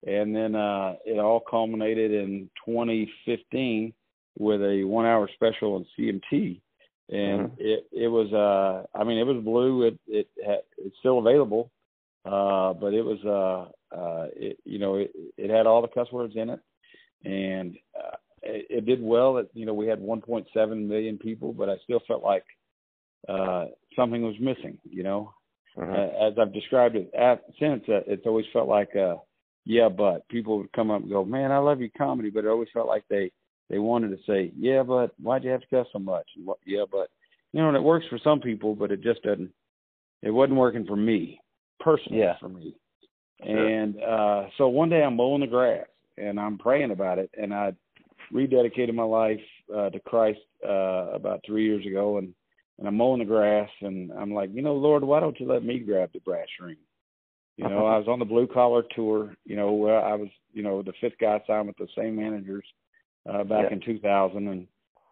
[0.07, 3.93] and then uh, it all culminated in 2015
[4.39, 6.61] with a one hour special on CMT,
[7.11, 7.53] and Mhm.
[7.59, 9.83] it it was uh I mean it was blue.
[9.85, 11.71] It it had, it's still available,
[12.25, 16.11] uh, but it was uh uh it you know it it had all the cuss
[16.13, 16.61] words in it,
[17.25, 19.39] and uh, it, it did well.
[19.39, 22.45] It you know we had 1.7 million people, but I still felt like
[23.29, 24.79] uh something was missing.
[24.85, 25.35] You know,
[25.77, 25.93] Mhm.
[25.95, 29.17] uh, as I've described it at, since, uh, it's always felt like, uh,
[29.65, 32.49] yeah, but people would come up and go, man, I love your comedy, but it
[32.49, 33.33] always felt like they
[33.71, 36.27] they wanted to say, yeah, but why'd you have to cuss so much?
[36.37, 37.09] And what, yeah, but
[37.53, 39.51] you know, and it works for some people, but it just doesn't.
[40.23, 41.41] It wasn't working for me
[41.85, 42.19] personally.
[42.21, 42.39] Yeah.
[42.41, 42.75] For me,
[43.45, 43.69] Sure.
[43.69, 47.53] and uh, so one day I'm mowing the grass and I'm praying about it, and
[47.53, 47.75] I
[48.33, 49.41] rededicated my life
[49.75, 52.35] uh, to Christ uh, about three years ago, and
[52.79, 55.65] and I'm mowing the grass, and I'm like, you know, Lord, why don't you let
[55.65, 56.77] me grab the brass ring?
[57.57, 59.37] You know, I was on the blue collar tour.
[59.45, 62.65] You know, where I was, you know, the fifth guy signed with the same managers
[63.29, 63.75] uh, back Yeah.
[63.75, 64.67] in 2000, and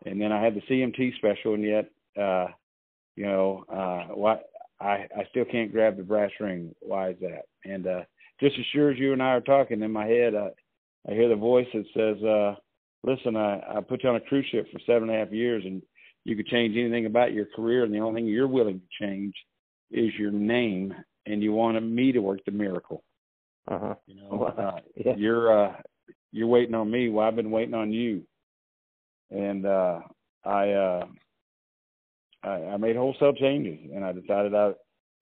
[0.06, 1.88] and then I had the CMT special, and yet,
[2.20, 2.48] uh,
[3.16, 4.38] you know, uh, why
[4.82, 6.74] I I still can't grab the brass ring.
[6.80, 7.42] Why is that?
[7.64, 8.00] And uh,
[8.40, 10.50] just as sure as you and I are talking in my head, I
[11.08, 12.54] I hear the voice that says, uh,
[13.04, 15.62] "Listen, I I put you on a cruise ship for seven and a half years,
[15.64, 15.82] and
[16.24, 19.34] you could change anything about your career, and the only thing you're willing to change
[19.90, 20.94] is your name,
[21.26, 23.04] and you wanted me to work the miracle."
[23.68, 23.94] Uh-huh.
[24.06, 25.14] You know, uh, yeah.
[25.16, 25.74] you're uh,
[26.32, 27.08] you're waiting on me.
[27.08, 28.22] Well, I've been waiting on you,
[29.30, 30.00] and uh,
[30.44, 31.06] I, uh,
[32.42, 34.72] I I made wholesale changes, and I decided I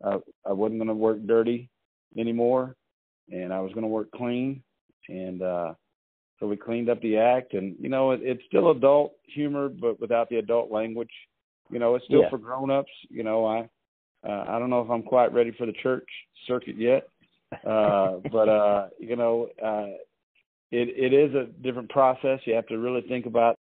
[0.04, 1.68] I, I wasn't going to work dirty
[2.18, 2.76] anymore,
[3.30, 4.62] and I was going to work clean,
[5.08, 5.74] and uh,
[6.38, 10.00] so we cleaned up the act, and you know it, it's still adult humor, but
[10.00, 11.10] without the adult language.
[11.70, 12.30] You know, it's still yeah.
[12.30, 12.90] for grown-ups.
[13.10, 13.68] You know, I
[14.28, 16.08] uh, I don't know if I'm quite ready for the church
[16.46, 17.08] circuit yet,
[17.64, 19.96] uh, but uh, you know, uh,
[20.72, 22.40] it it is a different process.
[22.44, 23.56] You have to really think about,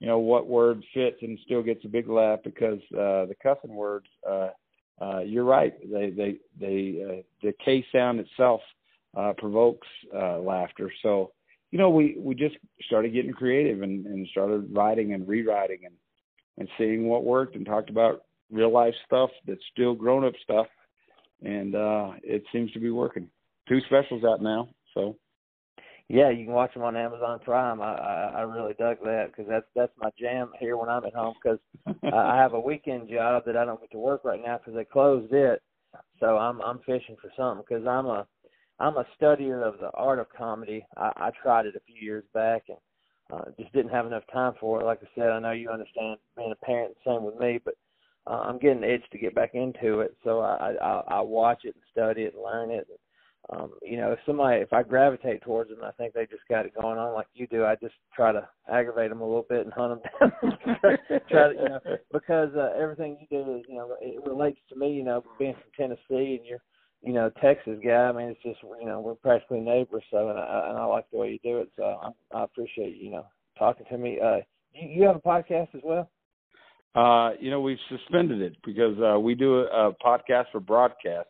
[0.00, 3.74] you know, what word fits and still gets a big laugh because uh, the cussing
[3.74, 4.06] words.
[4.28, 4.48] Uh,
[5.00, 5.74] uh, you're right.
[5.90, 8.60] They they they uh, the K sound itself
[9.16, 10.90] uh, provokes uh, laughter.
[11.02, 11.32] So
[11.70, 12.56] you know, we we just
[12.86, 15.94] started getting creative and, and started writing and rewriting and
[16.58, 20.66] and seeing what worked and talked about real life stuff that's still grown up stuff,
[21.42, 23.28] and uh, it seems to be working.
[23.68, 25.16] Two specials out now, so.
[26.08, 27.80] Yeah, you can watch them on Amazon Prime.
[27.80, 31.14] I I, I really dug that because that's that's my jam here when I'm at
[31.14, 31.58] home because
[32.12, 34.84] I have a weekend job that I don't get to work right now because they
[34.84, 35.62] closed it.
[36.20, 38.26] So I'm I'm fishing for something because I'm a
[38.78, 40.86] I'm a studier of the art of comedy.
[40.96, 42.78] I, I tried it a few years back and
[43.32, 44.84] uh, just didn't have enough time for it.
[44.84, 47.74] Like I said, I know you understand being a parent, same with me, but
[48.28, 50.16] uh, I'm getting the itch to get back into it.
[50.22, 52.86] So I, I I watch it and study it and learn it.
[53.50, 56.66] Um, you know, if somebody if I gravitate towards them, I think they just got
[56.66, 57.64] it going on like you do.
[57.64, 60.98] I just try to aggravate them a little bit and hunt them down.
[61.30, 61.80] try to, you know,
[62.12, 64.92] because uh, everything you do is you know it relates to me.
[64.92, 66.62] You know, being from Tennessee and you're
[67.02, 67.92] you know Texas guy.
[67.92, 70.02] I mean, it's just you know we're practically neighbors.
[70.10, 71.70] So and I, and I like the way you do it.
[71.76, 74.18] So I, I appreciate you know talking to me.
[74.20, 74.38] Uh,
[74.72, 76.10] you, you have a podcast as well.
[76.96, 81.28] Uh, you know, we've suspended it because uh, we do a, a podcast for broadcast.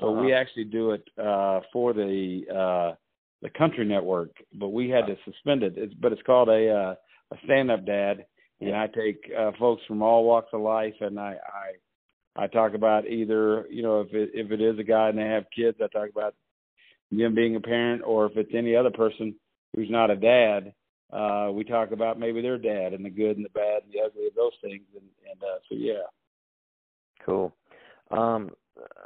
[0.00, 0.22] So uh-huh.
[0.22, 2.96] we actually do it uh, for the uh,
[3.42, 5.74] the country network, but we had to suspend it.
[5.76, 6.94] It's, but it's called a uh,
[7.34, 8.26] a stand up dad,
[8.60, 11.36] and I take uh, folks from all walks of life, and I,
[12.36, 15.18] I I talk about either you know if it if it is a guy and
[15.18, 16.34] they have kids, I talk about
[17.10, 19.34] them being a parent, or if it's any other person
[19.74, 20.72] who's not a dad,
[21.12, 24.00] uh, we talk about maybe their dad and the good and the bad and the
[24.04, 24.82] ugly of those things.
[24.94, 26.06] And, and uh, so, yeah.
[27.24, 27.54] Cool.
[28.10, 28.50] Um,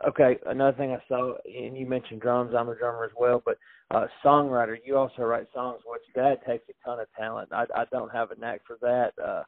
[0.09, 2.55] okay, another thing I saw, and you mentioned drums.
[2.57, 3.59] I'm a drummer as well, but
[3.91, 4.77] uh, songwriter.
[4.85, 7.51] You also write songs, which that takes a ton of talent.
[7.53, 9.13] I, I don't have a knack for that.
[9.23, 9.43] Uh,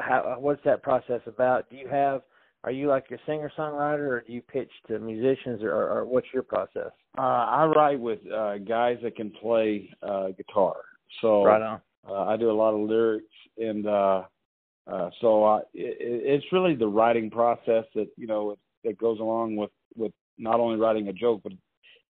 [0.00, 1.68] how, what's that process about?
[1.70, 2.22] Do you have?
[2.64, 6.26] Are you like a singer songwriter, or do you pitch to musicians, or, or, what's
[6.34, 6.90] your process?
[7.16, 10.76] Uh, I write with uh, guys that can play uh, guitar.
[11.20, 11.80] So right on.
[12.08, 13.24] Uh, I do a lot of lyrics,
[13.58, 14.22] and uh,
[14.86, 15.98] uh, so I, it,
[16.44, 18.56] it's really the writing process that you know
[18.86, 21.52] that goes along with with not only writing a joke, but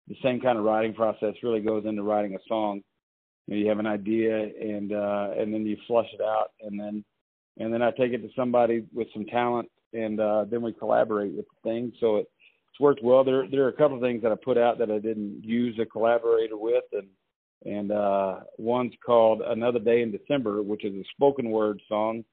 [0.08, 2.82] the same kind of writing process really goes into writing a song.
[3.46, 6.78] You, know, you have an idea, and uh, and then you flush it out, and
[6.78, 7.04] then
[7.58, 11.34] and then I take it to somebody with some talent, and uh, then we collaborate
[11.34, 11.92] with the thing.
[12.00, 12.26] So it,
[12.70, 13.24] it's worked well.
[13.24, 15.78] There there are a couple of things that I put out that I didn't use
[15.80, 17.08] a collaborator with, and
[17.64, 22.24] and uh, one's called Another Day in December, which is a spoken word song,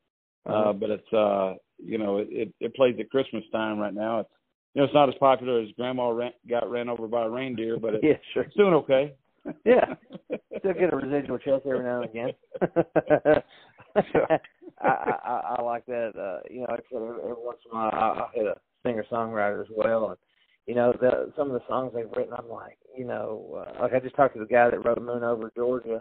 [0.47, 0.73] uh, uh-huh.
[0.73, 4.21] but it's uh, you know it, it it plays at Christmas time right now.
[4.21, 4.29] It's
[4.73, 7.77] you know it's not as popular as Grandma ran, got ran over by a reindeer,
[7.77, 8.43] but it, yeah, sure.
[8.43, 9.13] it's doing okay.
[9.65, 9.95] yeah,
[10.59, 12.31] still get a residual check every now and again.
[14.81, 14.87] I,
[15.25, 16.11] I I like that.
[16.15, 19.61] Uh, you know, every, every once in a while I, I hit a singer songwriter
[19.61, 20.17] as well, and
[20.69, 23.95] you know, the, some of the songs they've written, I'm like, you know, uh, like
[23.95, 25.99] I just talked to the guy that wrote Moon Over Georgia,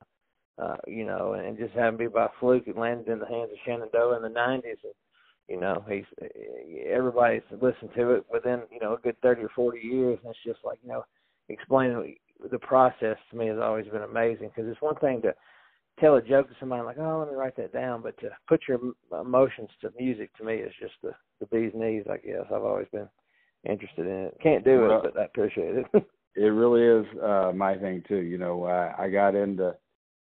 [0.59, 2.65] uh, you know, and, and just happened to be by fluke.
[2.67, 4.65] It landed in the hands of Shenandoah in the 90s.
[4.65, 4.93] And,
[5.49, 6.05] you know, he's
[6.87, 10.19] everybody's listened to it within, you know, a good 30 or 40 years.
[10.23, 11.05] And it's just like, you know,
[11.49, 12.17] explaining
[12.51, 15.35] the process to me has always been amazing because it's one thing to
[15.99, 18.61] tell a joke to somebody like, oh, let me write that down, but to put
[18.69, 18.79] your
[19.21, 22.05] emotions to music to me is just the the bee's knees.
[22.11, 23.09] I guess I've always been
[23.69, 24.39] interested in it.
[24.43, 25.87] Can't do well, it, but I appreciate it.
[26.37, 28.21] it really is uh my thing too.
[28.21, 29.75] You know, I, I got into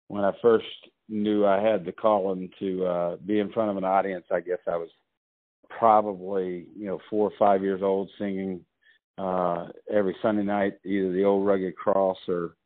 [0.08, 0.66] when I first
[1.08, 4.26] knew I had the calling to uh be in front of an audience.
[4.30, 4.90] I guess I was
[5.68, 8.61] probably you know four or five years old, singing
[9.18, 12.57] uh every Sunday night, either the old rugged cross or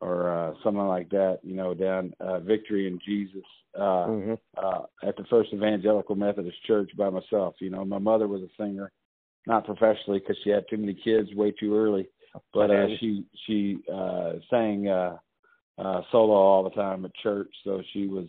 [0.00, 1.40] or uh something like that.
[1.42, 3.44] You know, down uh, Victory in Jesus
[3.76, 4.34] uh, mm-hmm.
[4.56, 7.54] uh at the First Evangelical Methodist Church by myself.
[7.60, 8.90] You know, my mother was a singer
[9.46, 12.08] not professionally because she had too many kids way too early.
[12.54, 15.16] but uh, she she uh, sang uh,
[15.78, 18.26] uh, solo all the time at church, so she was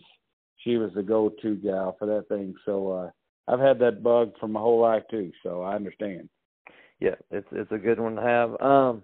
[0.58, 2.54] she was the go-to gal for that thing.
[2.64, 3.10] So uh,
[3.48, 6.28] I've had that bug for my whole life too, so I understand.
[7.00, 8.60] Yeah, it's it's a good one to have.
[8.60, 9.02] Um,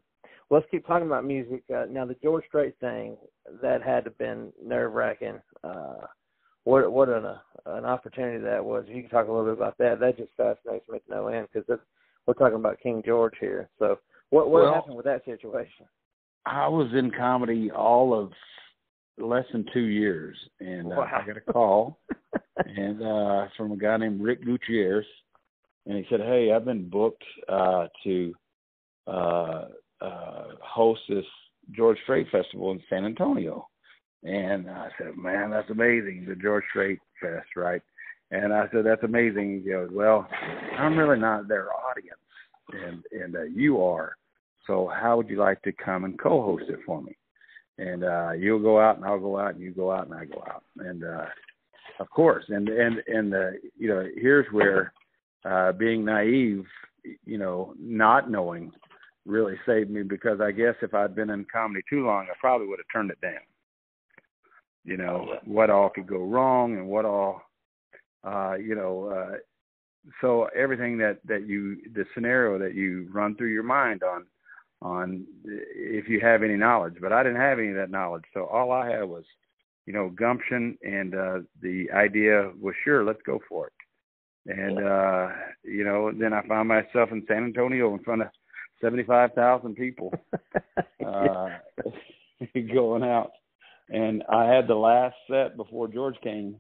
[0.50, 1.62] let's keep talking about music.
[1.74, 3.16] Uh, now, the George Strait thing
[3.62, 5.40] that had to been nerve wracking.
[5.62, 6.06] Uh,
[6.64, 8.84] what what an uh, an opportunity that was.
[8.88, 10.00] You can talk a little bit about that.
[10.00, 11.78] That just fascinates me to no end because
[12.26, 13.68] we're talking about King George here.
[13.78, 13.98] So,
[14.30, 15.86] what what well, happened with that situation?
[16.46, 18.32] I was in comedy all of
[19.18, 21.02] less than two years, and wow.
[21.02, 21.98] uh, I got a call
[22.66, 25.06] and uh from a guy named Rick Gutierrez,
[25.86, 28.34] and he said, "Hey, I've been booked uh to
[29.06, 29.64] uh
[30.00, 31.24] uh host this
[31.72, 33.66] George Strait Festival in San Antonio."
[34.22, 37.82] And I said, "Man, that's amazing, the George Strait Fest, right?"
[38.30, 40.28] And I said, "That's amazing." He goes, "Well,
[40.78, 42.20] I'm really not their audience,
[42.72, 44.16] and and uh, you are.
[44.66, 47.16] So how would you like to come and co-host it for me?"
[47.78, 50.26] And uh, you'll go out, and I'll go out, and you go out, and I
[50.26, 51.24] go out, and uh,
[52.00, 54.92] of course, and and and the you know, here's where
[55.44, 56.64] uh, being naive,
[57.26, 58.72] you know, not knowing,
[59.26, 62.66] really saved me because I guess if I'd been in comedy too long, I probably
[62.66, 63.44] would have turned it down.
[64.84, 67.42] You know what all could go wrong and what all,
[68.24, 69.08] uh, you know.
[69.08, 69.36] Uh,
[70.22, 74.24] so everything that that you the scenario that you run through your mind on
[74.80, 78.46] on if you have any knowledge but i didn't have any of that knowledge so
[78.46, 79.24] all i had was
[79.86, 83.72] you know, gumption and uh, the idea was sure, let's go for it.
[84.46, 85.28] And uh,
[85.64, 88.28] you know, then I found myself in San Antonio in front of
[88.80, 90.14] seventy-five thousand people
[91.06, 91.48] uh,
[92.72, 93.32] going out,
[93.90, 96.56] and I had the last set before George came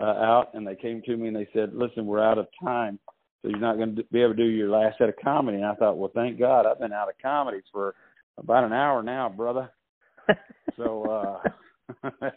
[0.00, 3.00] uh, out, and they came to me and they said, "Listen, we're out of time,
[3.42, 5.66] so you're not going to be able to do your last set of comedy." And
[5.66, 7.96] I thought, "Well, thank God, I've been out of comedy for
[8.38, 9.72] about an hour now, brother."
[10.76, 11.40] so
[12.12, 12.30] uh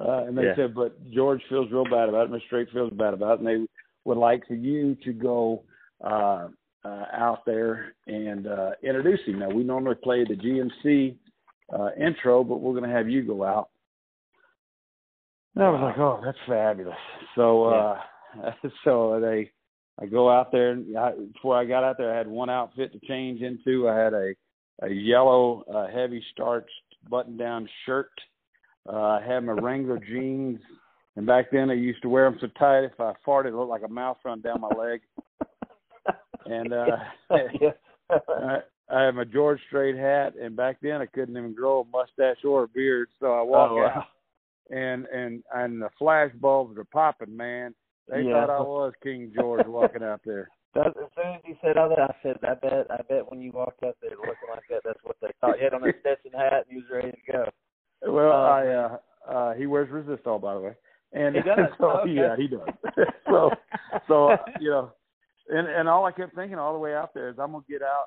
[0.00, 0.56] uh, and they yeah.
[0.56, 2.32] said, but George feels real bad about it.
[2.32, 2.46] Mr.
[2.46, 3.66] Strait feels bad about it, and they
[4.04, 5.64] would like for you to go
[6.04, 6.48] uh,
[6.84, 9.40] uh, out there and uh, introduce him.
[9.40, 11.16] Now we normally play the GMC
[11.72, 13.70] uh, intro, but we're going to have you go out.
[15.54, 16.94] And I was like, oh, that's fabulous.
[17.34, 18.00] So, uh,
[18.84, 19.50] so they,
[20.00, 20.70] I go out there.
[20.70, 23.88] And I, before I got out there, I had one outfit to change into.
[23.88, 24.34] I had a
[24.82, 26.70] a yellow, uh, heavy starched
[27.10, 28.22] button-down shirt uh,
[28.96, 30.60] I had my Wrangler jeans,
[31.16, 33.70] and back then I used to wear them so tight if I farted, it looked
[33.70, 35.00] like a mouse run down my leg.
[36.46, 36.96] and uh,
[38.10, 38.58] I,
[38.90, 42.44] I had my George Strait hat, and back then I couldn't even grow a mustache
[42.44, 43.92] or a beard, so I walked oh, wow.
[43.96, 44.04] out,
[44.74, 47.74] and and and the flash bulbs were popping, man.
[48.08, 48.46] They yeah.
[48.46, 50.48] thought I was King George walking out there.
[50.74, 53.40] That, as soon as you said all that, I said, I bet, I bet when
[53.40, 55.58] you walked out there looking like that, that's what they thought.
[55.58, 57.44] You had on a Stetson hat and you was ready to go.
[58.06, 58.96] Well, Uh, I uh
[59.28, 60.74] uh he wears resistol by the way.
[61.12, 61.58] And He does?
[61.78, 62.12] so Oh, okay.
[62.12, 62.68] yeah, he does.
[63.28, 63.50] so
[64.06, 64.92] so you know
[65.48, 67.82] and and all I kept thinking all the way out there is I'm gonna get
[67.82, 68.06] out.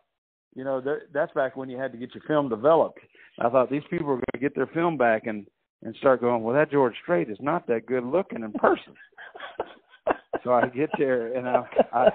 [0.54, 2.99] You know, th- that's back when you had to get your film developed.
[3.39, 5.47] I thought these people are gonna get their film back and
[5.84, 8.93] and start going, Well that George Strait is not that good looking in person.
[10.43, 12.10] so I get there and I I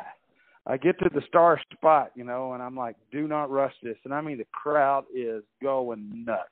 [0.68, 3.96] I get to the star spot, you know, and I'm like, do not rush this.
[4.04, 6.48] And I mean, the crowd is going nuts.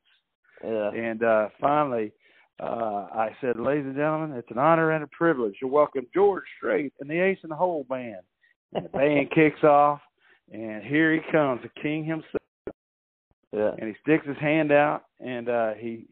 [0.65, 0.91] Yeah.
[0.91, 2.13] And uh, finally,
[2.61, 6.45] uh, I said, ladies and gentlemen, it's an honor and a privilege to welcome George
[6.59, 8.23] Strait and the Ace in the Hole Band.
[8.73, 10.01] And the band kicks off,
[10.53, 12.43] and here he comes, the king himself.
[13.53, 13.73] Yeah.
[13.79, 16.07] And he sticks his hand out, and uh, he,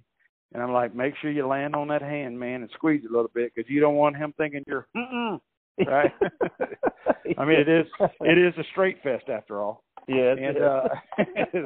[0.52, 3.14] and I'm like, make sure you land on that hand, man, and squeeze it a
[3.14, 5.40] little bit, because you don't want him thinking you're, mm
[5.86, 6.12] right?
[7.38, 7.86] I mean, it is,
[8.20, 9.84] it is a straight fest after all.
[10.06, 10.32] Yeah.
[10.32, 10.88] And uh,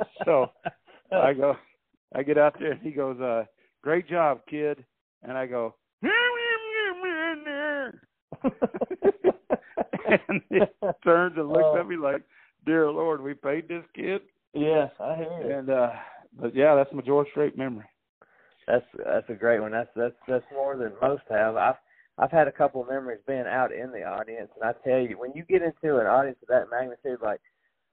[0.25, 0.46] so
[1.12, 1.57] I go,
[2.16, 3.44] I get out there and he goes, uh,
[3.83, 4.85] great job, kid.
[5.22, 5.74] And I go,
[10.09, 10.61] and he
[11.05, 11.76] turns and looks Oh.
[11.79, 12.22] at me like,
[12.64, 14.22] dear Lord, we paid this kid.
[14.55, 15.55] Yes, I hear you.
[15.59, 15.90] And, uh,
[16.38, 17.87] but yeah, that's my George Strait memory.
[18.66, 19.70] That's that's a great one.
[19.70, 21.55] That's that's that's more than most have.
[21.57, 21.76] I've
[22.18, 25.16] I've had a couple of memories being out in the audience, and I tell you,
[25.18, 27.40] when you get into an audience of that magnitude, like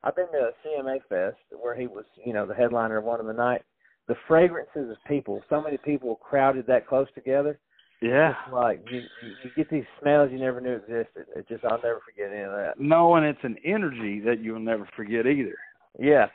[0.03, 3.19] I've been to a CMA Fest where he was, you know, the headliner of one
[3.19, 3.61] of the night.
[4.07, 7.59] The fragrances of people, so many people crowded that close together.
[8.01, 8.31] Yeah.
[8.31, 11.25] It's like you, you get these smells you never knew existed.
[11.35, 12.73] It just I'll never forget any of that.
[12.77, 15.55] No, and it's an energy that you'll never forget either.
[15.97, 16.27] Yeah.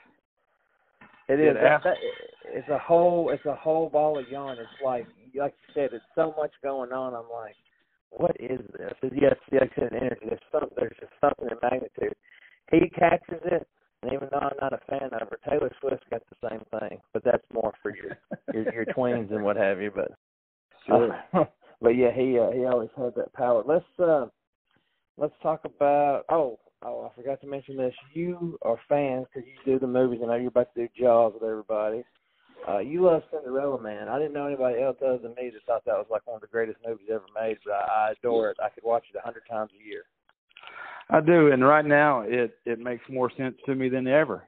[1.28, 1.50] It is.
[1.50, 1.96] It That, that,
[2.46, 3.30] it's a whole.
[3.30, 4.56] It's a whole ball of yarn.
[4.58, 7.12] It's like, like you said, it's so much going on.
[7.12, 7.54] I'm like,
[8.10, 9.12] what is this?
[9.14, 10.26] Yes, yes, an energy.
[10.26, 10.70] There's something.
[10.74, 12.14] There's just something in magnitude.
[12.70, 13.66] He catches it,
[14.02, 17.00] And even though I'm not a fan of her, Taylor Swift got the same thing,
[17.12, 18.16] but that's more for your
[18.52, 19.90] your, your twins and what have you.
[19.94, 20.12] But
[20.86, 21.18] sure.
[21.34, 21.44] uh,
[21.80, 23.62] but yeah, he uh, he always had that power.
[23.66, 24.26] Let's uh
[25.16, 27.94] let's talk about oh oh I forgot to mention this.
[28.14, 30.20] You are fans because you do the movies.
[30.22, 32.04] I know you're about to do Jaws with everybody.
[32.68, 34.08] Uh, you love Cinderella Man.
[34.08, 36.40] I didn't know anybody else other than me that thought that was like one of
[36.40, 38.58] the greatest movies ever made, but I, I adore it.
[38.62, 40.02] I could watch it a hundred times a year.
[41.10, 44.46] I do, and right now it it makes more sense to me than ever.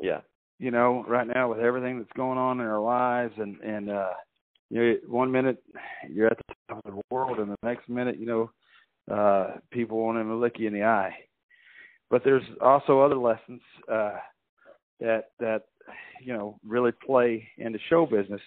[0.00, 0.20] Yeah.
[0.58, 4.10] You know, right now with everything that's going on in our lives, and and uh,
[4.70, 5.62] you know, one minute
[6.08, 8.50] you're at the top of the world, and the next minute, you know,
[9.12, 11.14] uh, people want to lick you in the eye.
[12.10, 14.16] But there's also other lessons uh,
[15.00, 15.62] that that
[16.22, 18.40] you know really play into show business,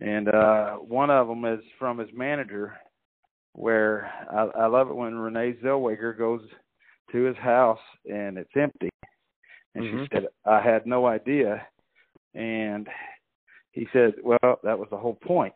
[0.00, 2.76] and uh, one of them is from his manager,
[3.54, 6.42] where I, I love it when Renee Zellweger goes
[7.12, 8.90] to his house and it's empty,
[9.74, 10.02] and mm-hmm.
[10.02, 11.66] she said I had no idea,
[12.34, 12.88] and
[13.72, 15.54] he said, well, that was the whole point.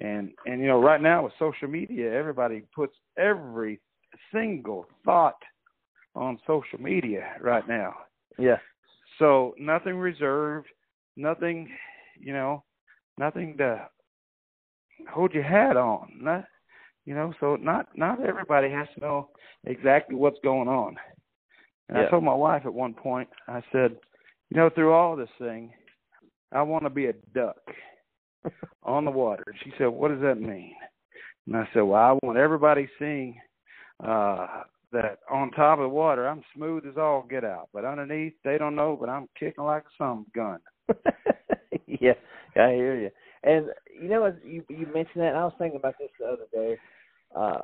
[0.00, 3.80] And and you know, right now with social media, everybody puts every
[4.32, 5.42] single thought
[6.14, 7.94] on social media right now.
[8.38, 8.58] Yeah.
[9.18, 10.68] So nothing reserved,
[11.16, 11.68] nothing,
[12.20, 12.64] you know,
[13.18, 13.88] nothing to
[15.10, 16.12] hold your hat on.
[16.20, 16.44] Not,
[17.08, 19.30] you know, so not not everybody has to know
[19.64, 20.94] exactly what's going on.
[21.88, 22.04] And yeah.
[22.06, 23.96] I told my wife at one point, I said,
[24.50, 25.72] you know, through all this thing,
[26.52, 27.56] I want to be a duck
[28.82, 29.42] on the water.
[29.64, 30.74] She said, What does that mean?
[31.46, 33.40] And I said, Well, I want everybody seeing
[34.04, 37.70] uh that on top of the water I'm smooth as all get out.
[37.72, 40.58] But underneath they don't know, but I'm kicking like a some gun.
[41.86, 42.12] yeah,
[42.54, 43.10] I hear you.
[43.44, 46.26] And you know, as you you mentioned that, and I was thinking about this the
[46.26, 46.76] other day.
[47.34, 47.58] Uh,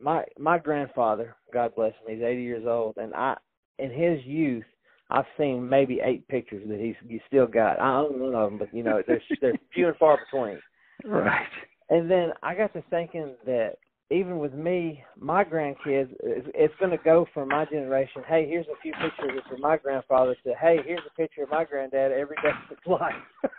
[0.00, 3.36] my my grandfather, God bless him, he's 80 years old, and I,
[3.78, 4.64] in his youth,
[5.10, 7.80] I've seen maybe eight pictures that he's he still got.
[7.80, 10.58] I own one of them, but you know, there's there's few and far between.
[11.04, 11.46] Right.
[11.88, 13.76] And then I got to thinking that
[14.10, 18.22] even with me, my grandkids, it's, it's going to go from my generation.
[18.26, 20.36] Hey, here's a few pictures of my grandfather.
[20.44, 23.14] To hey, here's a picture of my granddad every day of his life.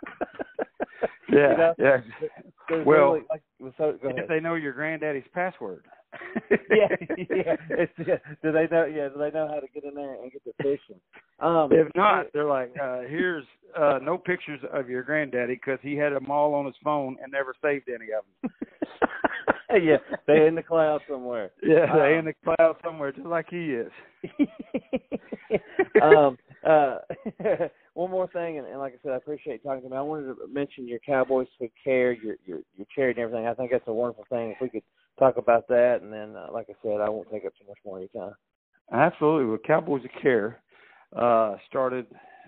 [1.30, 1.74] yeah, you know?
[1.78, 1.96] yeah.
[2.68, 3.42] There's well, really, like,
[3.76, 5.84] so, if they know your granddaddy's password.
[6.50, 6.88] yeah,
[7.18, 7.56] yeah.
[7.70, 8.16] It's, yeah.
[8.42, 8.84] Do they know?
[8.84, 11.00] Yeah, do they know how to get in there and get the fishing?
[11.40, 13.44] Um, if not, they're like, uh, "Here's
[13.78, 17.32] uh, no pictures of your granddaddy because he had them all on his phone and
[17.32, 18.50] never saved any of them."
[19.82, 19.96] yeah,
[20.26, 21.50] they're in the cloud somewhere.
[21.62, 23.92] Yeah, they're um, in the cloud somewhere, just like he is.
[26.02, 26.98] um, uh,
[27.94, 29.96] one more thing, and, and like I said, I appreciate talking to me.
[29.96, 33.46] I wanted to mention your Cowboys for Care, your your your charity, and everything.
[33.46, 34.50] I think that's a wonderful thing.
[34.50, 34.82] If we could
[35.18, 37.78] talk about that, and then, uh, like I said, I won't take up too much
[37.84, 38.34] more of your time.
[38.92, 39.46] Absolutely.
[39.46, 40.62] Well, Cowboys of Care
[41.16, 42.06] uh, started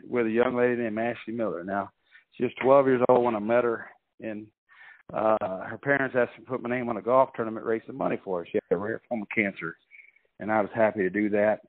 [0.08, 1.64] with a young lady named Ashley Miller.
[1.64, 1.90] Now,
[2.32, 3.86] she was 12 years old when I met her,
[4.20, 4.46] and
[5.12, 8.18] uh, her parents asked me to put my name on a golf tournament raising money
[8.24, 8.46] for her.
[8.46, 9.76] She had a rare form of cancer,
[10.40, 11.60] and I was happy to do that.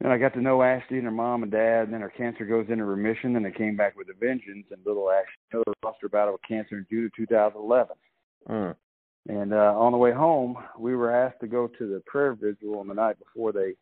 [0.00, 2.44] And I got to know Ashley and her mom and dad, and then her cancer
[2.44, 4.66] goes into remission, and they came back with a vengeance.
[4.70, 7.96] And little Ashley Miller lost her battle with cancer in June of 2011.
[8.48, 8.76] Mm.
[9.28, 12.78] And uh, on the way home, we were asked to go to the prayer vigil
[12.78, 13.74] on the night before they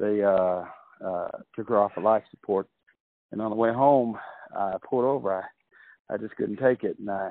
[0.00, 0.64] they uh,
[1.04, 2.66] uh, took her off of life support.
[3.30, 4.18] And on the way home,
[4.54, 5.32] I pulled over.
[5.32, 7.30] I I just couldn't take it, and I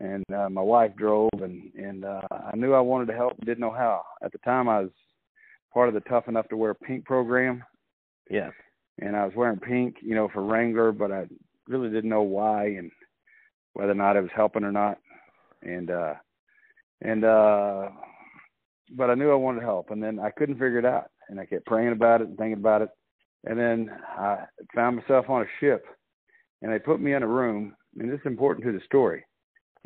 [0.00, 3.46] and uh, my wife drove, and and uh, I knew I wanted to help, but
[3.46, 4.02] didn't know how.
[4.22, 4.90] At the time, I was
[5.76, 7.62] part of the Tough Enough to Wear Pink program.
[8.30, 8.48] Yeah.
[8.98, 11.26] And I was wearing pink, you know, for Wrangler, but I
[11.68, 12.90] really didn't know why and
[13.74, 14.96] whether or not it was helping or not.
[15.60, 16.14] And uh
[17.02, 17.90] and uh
[18.96, 21.38] but I knew I wanted to help and then I couldn't figure it out and
[21.38, 22.88] I kept praying about it and thinking about it.
[23.44, 25.84] And then I found myself on a ship
[26.62, 29.26] and they put me in a room and this is important to the story.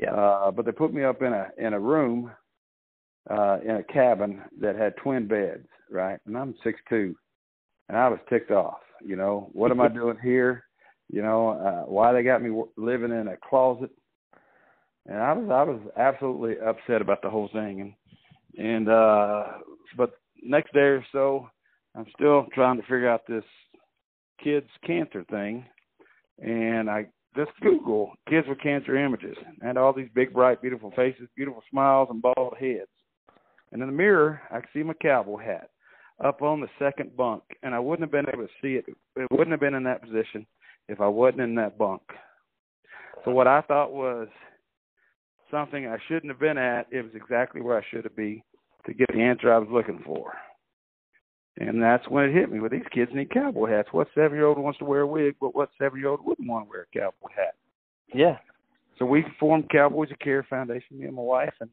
[0.00, 0.12] Yeah.
[0.14, 2.30] Uh but they put me up in a in a room
[3.28, 6.18] uh in a cabin that had twin beds, right?
[6.26, 7.14] And I'm six two
[7.90, 8.78] and I was ticked off.
[9.04, 10.64] You know, what am I doing here?
[11.12, 13.90] You know, uh, why they got me w- living in a closet?
[15.06, 17.94] And I was I was absolutely upset about the whole thing.
[18.56, 19.44] And and uh,
[19.96, 21.48] but next day or so,
[21.96, 23.44] I'm still trying to figure out this
[24.42, 25.64] kids cancer thing.
[26.38, 31.28] And I just Google kids with cancer images and all these big, bright, beautiful faces,
[31.36, 32.88] beautiful smiles, and bald heads.
[33.72, 35.70] And in the mirror, I could see my cowboy hat
[36.24, 38.84] up on the second bunk, and I wouldn't have been able to see it.
[39.16, 40.46] It wouldn't have been in that position
[40.88, 42.02] if I wasn't in that bunk.
[43.24, 44.28] So what I thought was
[45.50, 48.42] something I shouldn't have been at, it was exactly where I should have been
[48.86, 50.32] to get the answer I was looking for.
[51.58, 52.60] And that's when it hit me.
[52.60, 53.88] Well, these kids need cowboy hats.
[53.92, 56.48] What seven year old wants to wear a wig, but what seven year old wouldn't
[56.48, 57.54] want to wear a cowboy hat?
[58.14, 58.38] Yeah.
[58.98, 61.70] So we formed Cowboys of Care Foundation, me and my wife, and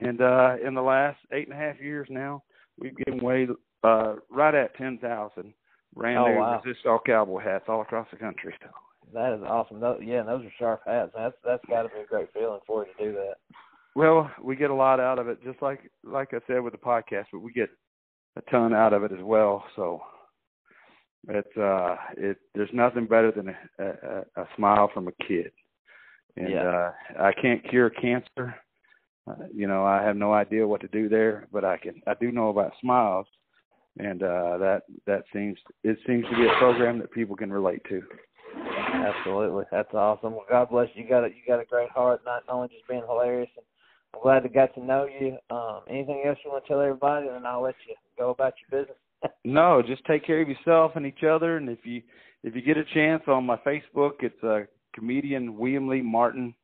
[0.00, 2.42] and uh, in the last eight and a half years now,
[2.78, 3.46] we've given away
[3.84, 5.52] uh, right at ten thousand
[5.94, 6.62] brand Oh, new wow.
[6.64, 8.54] Resistol cowboy hats all across the country.
[9.14, 9.80] That is awesome.
[9.80, 11.12] Those, yeah, those are sharp hats.
[11.16, 13.36] That's that's got to be a great feeling for you to do that.
[13.94, 16.78] Well, we get a lot out of it, just like like I said with the
[16.78, 17.70] podcast, but we get
[18.36, 19.64] a ton out of it as well.
[19.76, 20.02] So
[21.28, 25.52] it's uh, it there's nothing better than a, a, a smile from a kid,
[26.36, 26.92] and Yeah.
[27.18, 28.54] uh, I can't cure cancer.
[29.26, 32.02] Uh, you know, I have no idea what to do there, but I can.
[32.06, 33.26] I do know about smiles,
[33.98, 37.82] and uh, that that seems it seems to be a program that people can relate
[37.88, 38.02] to.
[38.94, 40.32] Absolutely, that's awesome.
[40.32, 41.02] Well, God bless you.
[41.04, 43.50] You got a you got a great heart, not only just being hilarious.
[43.56, 43.64] And
[44.14, 45.36] I'm glad to got to know you.
[45.54, 48.54] Um, anything else you want to tell everybody, and then I'll let you go about
[48.70, 48.98] your business.
[49.44, 51.56] No, just take care of yourself and each other.
[51.56, 52.02] And if you
[52.44, 54.60] if you get a chance on my Facebook, it's uh,
[54.94, 56.54] comedian William Lee Martin,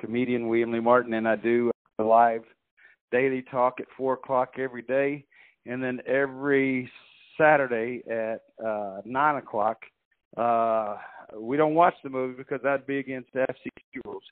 [0.00, 1.70] comedian William Lee Martin, and I do
[2.00, 2.42] a live
[3.12, 5.24] daily talk at four o'clock every day,
[5.66, 6.90] and then every
[7.38, 9.78] Saturday at uh, nine o'clock.
[10.36, 10.96] Uh,
[11.38, 14.22] we don't watch the movie because that'd be against the FCC rules.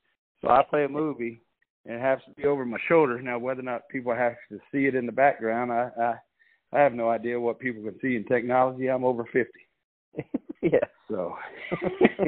[0.40, 1.40] So I play a movie
[1.86, 3.20] and it has to be over my shoulder.
[3.20, 6.14] Now, whether or not people have to see it in the background, I, I
[6.70, 8.88] I have no idea what people can see in technology.
[8.88, 9.66] I'm over fifty,
[10.62, 10.84] yeah.
[11.08, 11.34] so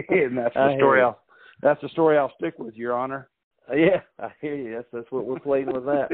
[0.08, 1.02] and that's the hear story.
[1.02, 1.20] I'll
[1.62, 3.28] that's the story I'll stick with, Your Honor.
[3.70, 4.74] Uh, Yeah, I hear you.
[4.76, 6.08] That's that's what we're playing with that.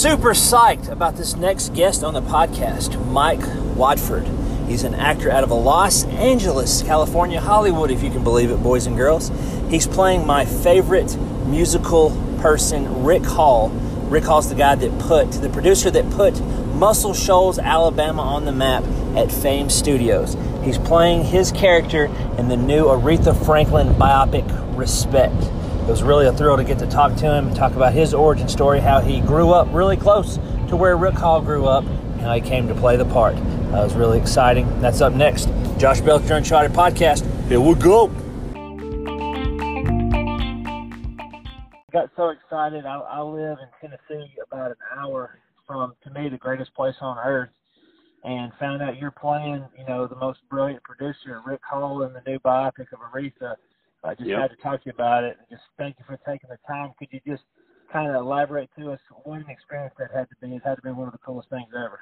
[0.00, 3.42] Super psyched about this next guest on the podcast, Mike
[3.76, 4.26] Watford.
[4.66, 8.62] He's an actor out of a Los Angeles, California, Hollywood, if you can believe it,
[8.62, 9.30] boys and girls.
[9.68, 13.68] He's playing my favorite musical person, Rick Hall.
[14.08, 16.40] Rick Hall's the guy that put, the producer that put
[16.74, 18.84] Muscle Shoals, Alabama on the map
[19.18, 20.34] at Fame Studios.
[20.62, 22.06] He's playing his character
[22.38, 24.48] in the new Aretha Franklin biopic,
[24.78, 25.36] Respect.
[25.80, 28.14] It was really a thrill to get to talk to him and talk about his
[28.14, 30.36] origin story, how he grew up really close
[30.68, 33.34] to where Rick Hall grew up, and how he came to play the part.
[33.34, 34.80] Uh, that was really exciting.
[34.80, 35.48] That's up next.
[35.78, 37.24] Josh Belcher Uncharted Podcast.
[37.48, 38.08] Here we go.
[41.92, 42.86] Got so excited.
[42.86, 47.18] I, I live in Tennessee, about an hour from, to me, the greatest place on
[47.18, 47.50] earth,
[48.22, 52.22] and found out you're playing, you know, the most brilliant producer, Rick Hall, in the
[52.26, 53.54] new biopic of Aretha.
[54.02, 54.38] I just Yep.
[54.38, 56.92] had to talk to you about it and just thank you for taking the time.
[56.98, 57.42] Could you just
[57.92, 60.54] kind of elaborate to us what an experience that had to be?
[60.56, 62.00] It had to be one of the coolest things ever.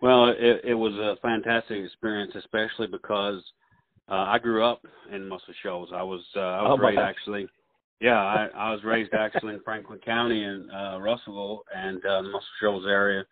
[0.00, 3.42] Well, it, it was a fantastic experience, especially because
[4.08, 4.82] uh, I grew up
[5.12, 5.90] in Muscle Shoals.
[5.94, 7.14] I was uh, I was Oh, raised gosh.
[7.16, 7.48] actually,
[8.00, 12.28] yeah, I, I was raised actually in Franklin County in uh, Russellville and uh, the
[12.28, 13.24] Muscle Shoals area,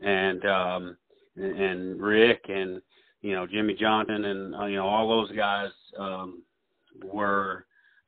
[0.00, 0.96] and um,
[1.36, 2.80] and, and Rick and
[3.20, 6.42] you know Jimmy Johnson and uh, you know all those guys um,
[7.04, 7.66] were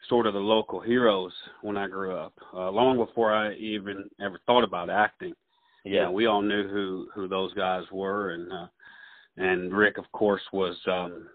[0.09, 1.32] sort of the local heroes
[1.62, 5.34] when I grew up, uh, long before I even ever thought about acting
[5.89, 8.66] you know, we all knew who who those guys were, and uh,
[9.36, 11.28] and Rick, of course, was um,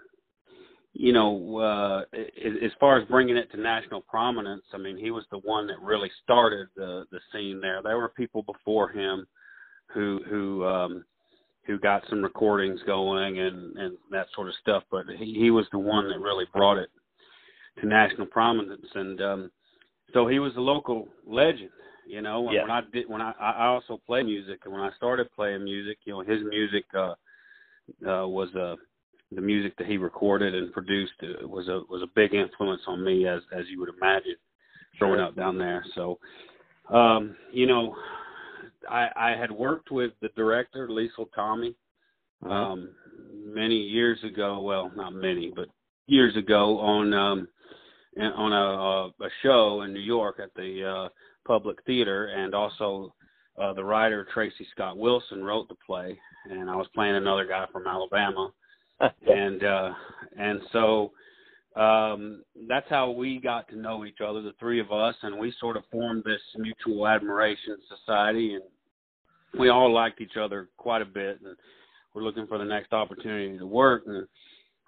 [0.94, 4.64] you know uh, as far as bringing it to national prominence.
[4.74, 7.82] I mean, he was the one that really started the the scene there.
[7.82, 9.26] There were people before him
[9.88, 11.06] who who um,
[11.66, 15.66] who got some recordings going and and that sort of stuff, but he, he was
[15.72, 16.90] the one that really brought it
[17.80, 19.52] to national prominence, and um,
[20.14, 21.70] so he was a local legend
[22.06, 22.62] you know and Yeah.
[22.64, 24.62] when i did when i i also play music.
[24.66, 27.16] And when i started playing music you know his music uh
[28.08, 28.76] uh was uh
[29.32, 33.04] the music that he recorded and produced uh, was a was a big influence on
[33.04, 34.36] me as as you would imagine
[35.00, 35.28] growing Sure.
[35.28, 35.84] up down there.
[35.96, 36.20] So
[36.90, 37.96] um you know
[38.90, 41.76] i i had worked with the director Liesl Tommy
[42.50, 42.90] um
[43.34, 44.60] many years ago.
[44.62, 45.70] Well not many but
[46.08, 47.48] years ago on um
[48.18, 51.10] on a, a a show in New York at the uh
[51.46, 52.28] public theater.
[52.28, 53.14] And also
[53.62, 56.18] uh the writer Tracey Scott Wilson wrote the play.
[56.50, 58.52] And I was playing another guy from Alabama.
[59.28, 59.92] And uh
[60.38, 61.12] and so
[61.76, 65.16] um that's how we got to know each other the three of us.
[65.24, 68.54] And we sort of formed this mutual admiration society.
[68.54, 68.64] And
[69.60, 71.42] we all liked each other quite a bit.
[71.44, 71.58] And
[72.14, 74.04] we're looking for the next opportunity to work.
[74.06, 74.28] And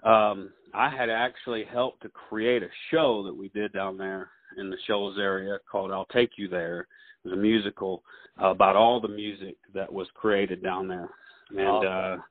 [0.03, 4.69] um I had actually helped to create a show that we did down there in
[4.69, 6.81] the Shoals area called I'll Take You There.
[7.23, 8.03] It was a musical
[8.41, 11.09] uh, about all the music that was created down there.
[11.49, 12.19] And Awesome.
[12.19, 12.23] uh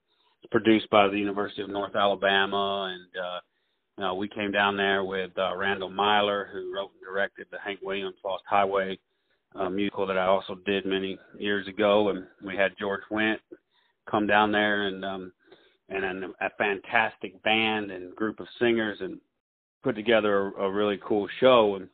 [0.42, 3.40] it's produced by the University of North Alabama and uh
[3.96, 7.58] you know, we came down there with uh, Randal Myler, who wrote and directed the
[7.64, 8.98] Hank Williams Lost Highway
[9.54, 13.38] a musical that I also did many years ago, and we had George Wendt
[14.10, 15.32] come down there and um,
[15.94, 19.18] and an, a fantastic band and group of singers and
[19.82, 21.88] put together a, a really cool show and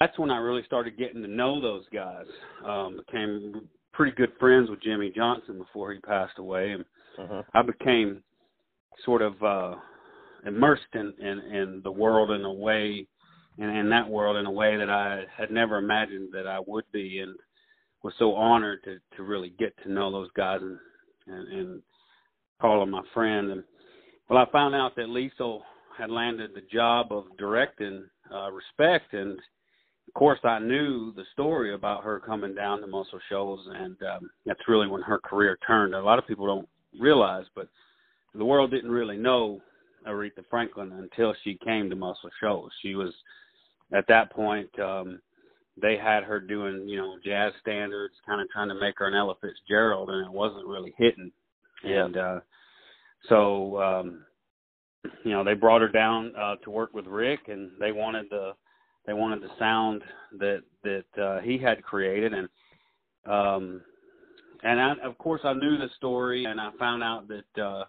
[0.00, 2.24] that's when I really started getting to know those guys.
[2.64, 6.84] Um, became pretty good friends with Jimmy Johnson before he passed away, and
[7.18, 7.42] uh-huh.
[7.54, 8.22] I became
[9.04, 9.74] sort of uh,
[10.46, 13.06] immersed in, in in the world in a way,
[13.58, 16.90] in, in that world in a way that I had never imagined that I would
[16.92, 17.36] be, and
[18.02, 20.78] was so honored to to really get to know those guys and
[21.26, 21.82] and, and
[22.62, 23.50] them my friend.
[23.50, 23.64] And
[24.28, 25.60] well, I found out that Liesl
[25.96, 31.74] had landed the job of directing uh, Respect, and of course I knew the story
[31.74, 35.94] about her coming down to Muscle Shoals, and um, that's really when her career turned.
[35.94, 36.68] A lot of people don't
[37.00, 37.68] realize, but
[38.34, 39.60] the world didn't really know
[40.06, 42.72] Aretha Franklin until she came to Muscle Shoals.
[42.82, 43.12] She was
[43.92, 44.70] at that point.
[44.78, 45.20] um
[45.80, 49.14] they had her doing, you know, jazz standards, kind of trying to make her an
[49.14, 51.32] Ella Fitzgerald, and it wasn't really hitting.
[51.84, 52.04] Yeah.
[52.04, 52.40] And uh,
[53.28, 54.24] so, um,
[55.24, 58.52] you know, they brought her down uh, to work with Rick, and they wanted the
[59.06, 60.02] they wanted the sound
[60.38, 62.48] that that uh, he had created, and
[63.26, 63.80] um,
[64.62, 67.84] and I, of course I knew the story, and I found out that uh,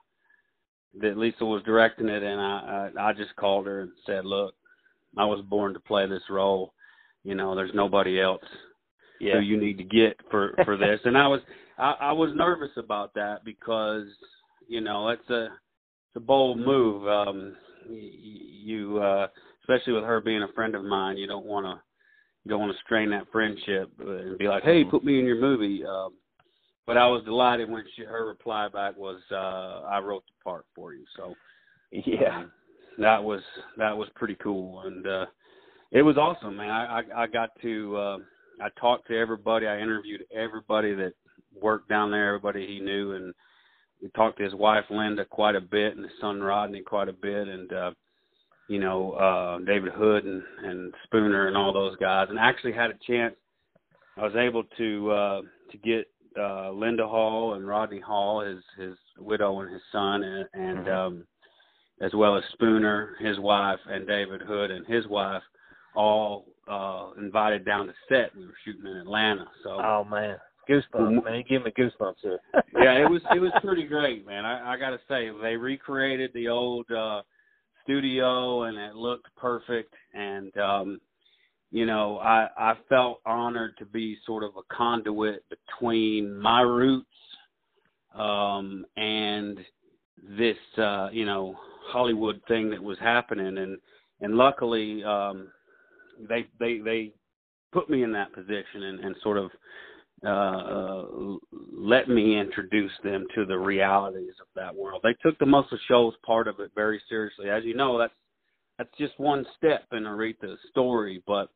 [1.01, 4.55] that Liesl was directing it, and I, I I just called her and said, look,
[5.17, 6.73] I was born to play this role.
[7.23, 8.43] You know, there's nobody else
[9.19, 9.35] yeah.
[9.35, 10.99] who you need to get for for this.
[11.05, 11.41] and I was
[11.81, 14.05] I, I was nervous about that because
[14.67, 17.07] you know it's a it's a bold move.
[17.07, 17.55] Um,
[17.89, 19.27] you uh,
[19.63, 21.81] especially with her being a friend of mine, you don't want to
[22.43, 25.41] you don't want to strain that friendship and be like, hey, put me in your
[25.41, 25.83] movie.
[25.85, 26.13] Um,
[26.85, 30.65] but I was delighted when she her reply back was, uh, I wrote the part
[30.75, 31.03] for you.
[31.17, 31.33] So
[31.91, 32.51] yeah, um,
[32.99, 33.41] that was
[33.77, 35.07] that was pretty cool and.
[35.07, 35.25] uh
[35.93, 36.69] it was awesome, man.
[36.69, 38.17] I I, I got to uh,
[38.61, 39.67] I talked to everybody.
[39.67, 41.11] I interviewed everybody that
[41.59, 43.33] worked down there, everybody he knew, and
[44.01, 47.13] we talked to his wife Linda quite a bit, and his son Rodney quite a
[47.13, 47.91] bit, and uh,
[48.67, 52.91] you know uh, David Hood and and Spooner and all those guys, and actually had
[52.91, 53.35] a chance.
[54.17, 55.41] I was able to uh,
[55.71, 56.07] to get
[56.39, 60.89] uh, Linda Hall and Rodney Hall, his his widow and his son, and, and mm-hmm.
[60.89, 61.27] um,
[62.01, 65.43] as well as Spooner, his wife, and David Hood and his wife
[65.95, 68.35] all uh invited down to set.
[68.35, 69.45] We were shooting in Atlanta.
[69.63, 70.37] So Oh man.
[70.69, 71.35] Goosebumps, man.
[71.35, 72.39] You give me goosebumps here.
[72.75, 74.45] yeah, it was it was pretty great, man.
[74.45, 77.21] I, I gotta say, they recreated the old uh
[77.83, 81.01] studio and it looked perfect and um
[81.71, 87.07] you know, I I felt honored to be sort of a conduit between my roots
[88.15, 89.57] um and
[90.37, 91.55] this uh, you know,
[91.87, 93.77] Hollywood thing that was happening and
[94.21, 95.47] and luckily um
[96.29, 97.11] they they they
[97.71, 99.49] put me in that position and, and sort of
[100.23, 101.05] uh, uh,
[101.73, 105.01] let me introduce them to the realities of that world.
[105.03, 107.49] They took the Muscle Shoals part of it very seriously.
[107.49, 108.13] As you know, that's
[108.77, 111.49] that's just one step in Aretha's story, but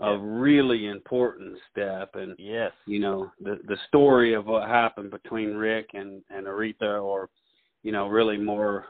[0.00, 2.14] a really important step.
[2.14, 7.02] And yes, you know the the story of what happened between Rick and and Aretha,
[7.02, 7.28] or
[7.82, 8.86] you know really more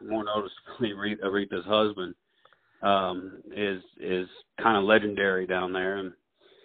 [0.00, 2.14] more noticeably Aretha's husband
[2.82, 4.28] um, is is
[4.62, 6.12] kind of legendary down there, and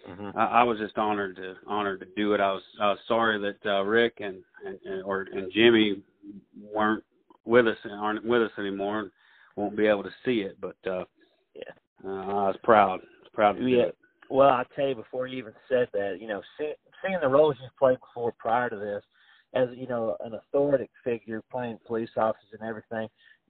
[0.08, 0.38] mm-hmm.
[0.38, 2.40] I, I was just honored to honored to do it.
[2.40, 6.02] I was I was sorry that uh, Rick and, and, and or and Jimmy
[6.60, 7.04] weren't
[7.44, 9.10] with us and aren't with us anymore and
[9.56, 11.04] won't be able to see it, but uh,
[11.54, 11.72] yeah,
[12.04, 13.00] uh, I was proud
[13.32, 13.76] proud to yeah.
[13.76, 13.96] do it.
[14.28, 16.72] Well, I tell you, before you even said that, you know, see,
[17.04, 19.02] seeing the roles you've played before prior to this,
[19.54, 23.08] as you know, an authoritative figure playing police officers and everything,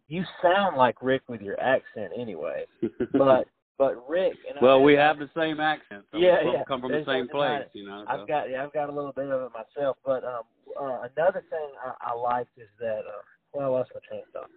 [0.09, 2.65] you sound like Rick with your accent anyway.
[3.13, 3.47] but
[3.79, 6.05] but Rick and well, I, we have the same accent.
[6.13, 6.65] So yeah, we yeah.
[6.67, 8.05] Come from the same place, you know.
[8.07, 8.13] So.
[8.13, 9.97] I've got yeah, I've got a little bit of it myself.
[10.05, 10.43] But um,
[10.81, 13.23] uh, another thing I, I liked is that uh,
[13.53, 14.51] well, I lost my train of thought.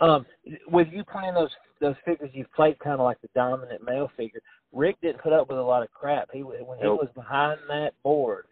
[0.00, 0.26] Um,
[0.68, 1.50] with you playing those
[1.80, 4.40] those figures, you've played kind of like the dominant male figure.
[4.72, 6.28] Rick didn't put up with a lot of crap.
[6.32, 7.00] He when he nope.
[7.00, 8.46] was behind that board,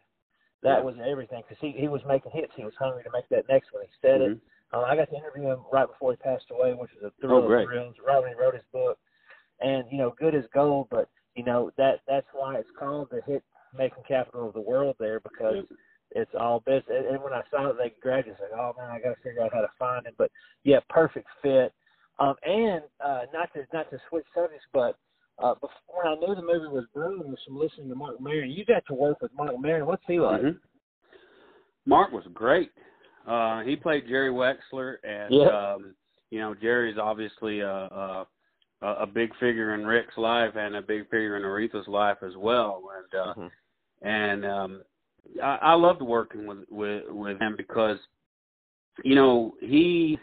[0.63, 0.85] that yeah.
[0.85, 2.53] was everything because he he was making hits.
[2.57, 3.85] He was hungry to make that next one.
[3.85, 4.33] He said mm-hmm.
[4.33, 4.41] it
[4.73, 7.43] um, I got to interview him right before he passed away, which was a thrill
[7.45, 7.65] oh, great.
[7.65, 7.95] of thrills.
[8.07, 8.99] Right when he wrote his book,
[9.61, 10.89] and you know, good as gold.
[10.91, 13.43] But you know that that's why it's called the hit
[13.77, 15.65] making capital of the world there because
[16.13, 17.05] it's all business.
[17.09, 19.43] And when I saw that they graduated, I like, oh man, I got to figure
[19.43, 20.15] out how to find him.
[20.19, 20.31] But
[20.65, 21.73] yeah, perfect fit.
[22.19, 24.99] Um, and uh, not to not to switch subjects, but
[25.43, 28.51] uh, before I knew the movie was brewing, was from listening to Marc Maron.
[28.51, 29.87] You got to work with Marc Maron.
[29.87, 30.43] What's he like?
[30.43, 30.59] Mm-hmm.
[31.87, 32.71] Marc was great.
[33.27, 35.75] Uh, he played Jerry Wexler, and yeah.
[35.75, 35.95] um,
[36.31, 38.27] you know Jerry's obviously a, a
[38.83, 42.37] a, a big figure in Rick's life and a big figure in Aretha's life as
[42.37, 42.83] well.
[42.97, 44.09] And uh, mm-hmm.
[44.09, 44.83] and um,
[45.43, 47.99] I, I loved working with with with him because
[49.05, 50.19] you know he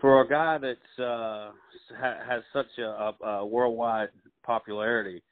[0.00, 1.50] for a guy that's uh
[1.98, 2.82] ha, has such a,
[3.22, 4.08] a, a worldwide
[4.44, 5.22] popularity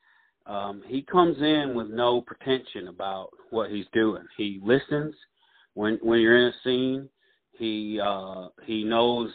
[0.46, 5.14] um he comes in with no pretension about what he's doing he listens
[5.74, 7.09] when when you're in a scene
[7.53, 9.30] he uh he knows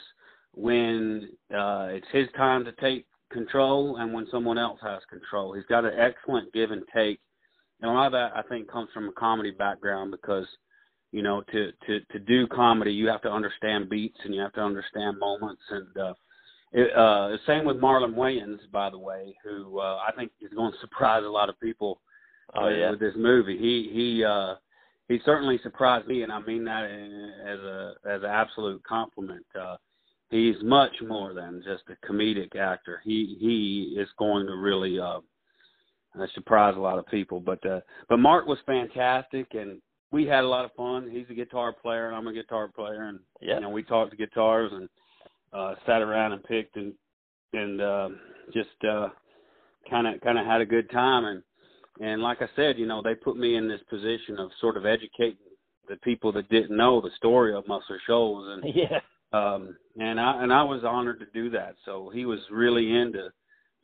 [0.54, 5.54] when uh it's his time to take control and when someone else has control.
[5.54, 7.20] He's got an excellent give and take.
[7.82, 10.45] And a lot of that i think comes from a comedy background because
[11.12, 14.54] you know to to to do comedy you have to understand beats and you have
[14.54, 15.62] to understand moments.
[15.70, 16.14] And uh
[16.72, 20.72] it, uh same with Marlon Wayans by the way who uh I think is going
[20.72, 21.99] to surprise a lot of people
[22.56, 22.91] oh, yeah.
[22.91, 23.58] with this movie.
[23.58, 24.56] He he uh
[25.10, 29.45] he certainly surprised me and I mean that as a as an absolute compliment.
[29.60, 29.78] Uh
[30.34, 35.19] he's much more than just a comedic actor he he is going to really uh
[36.36, 37.79] surprise a lot of people but uh
[38.09, 39.81] but Marc was fantastic and
[40.13, 41.09] we had a lot of fun.
[41.11, 43.55] He's a guitar player, and I'm a guitar player, and yeah.
[43.55, 44.88] you know we talked guitars and
[45.51, 46.93] uh, sat around and picked and
[47.51, 48.09] and uh,
[48.53, 48.69] just
[49.89, 51.25] kind of kind of had a good time.
[51.25, 51.43] And
[51.99, 54.86] and like I said, you know they put me in this position of sort of
[54.86, 55.38] educating
[55.89, 58.99] the people that didn't know the story of Muscle Shoals, and yeah.
[59.34, 61.75] Um, and I and I was honored to do that.
[61.86, 63.29] So he was really into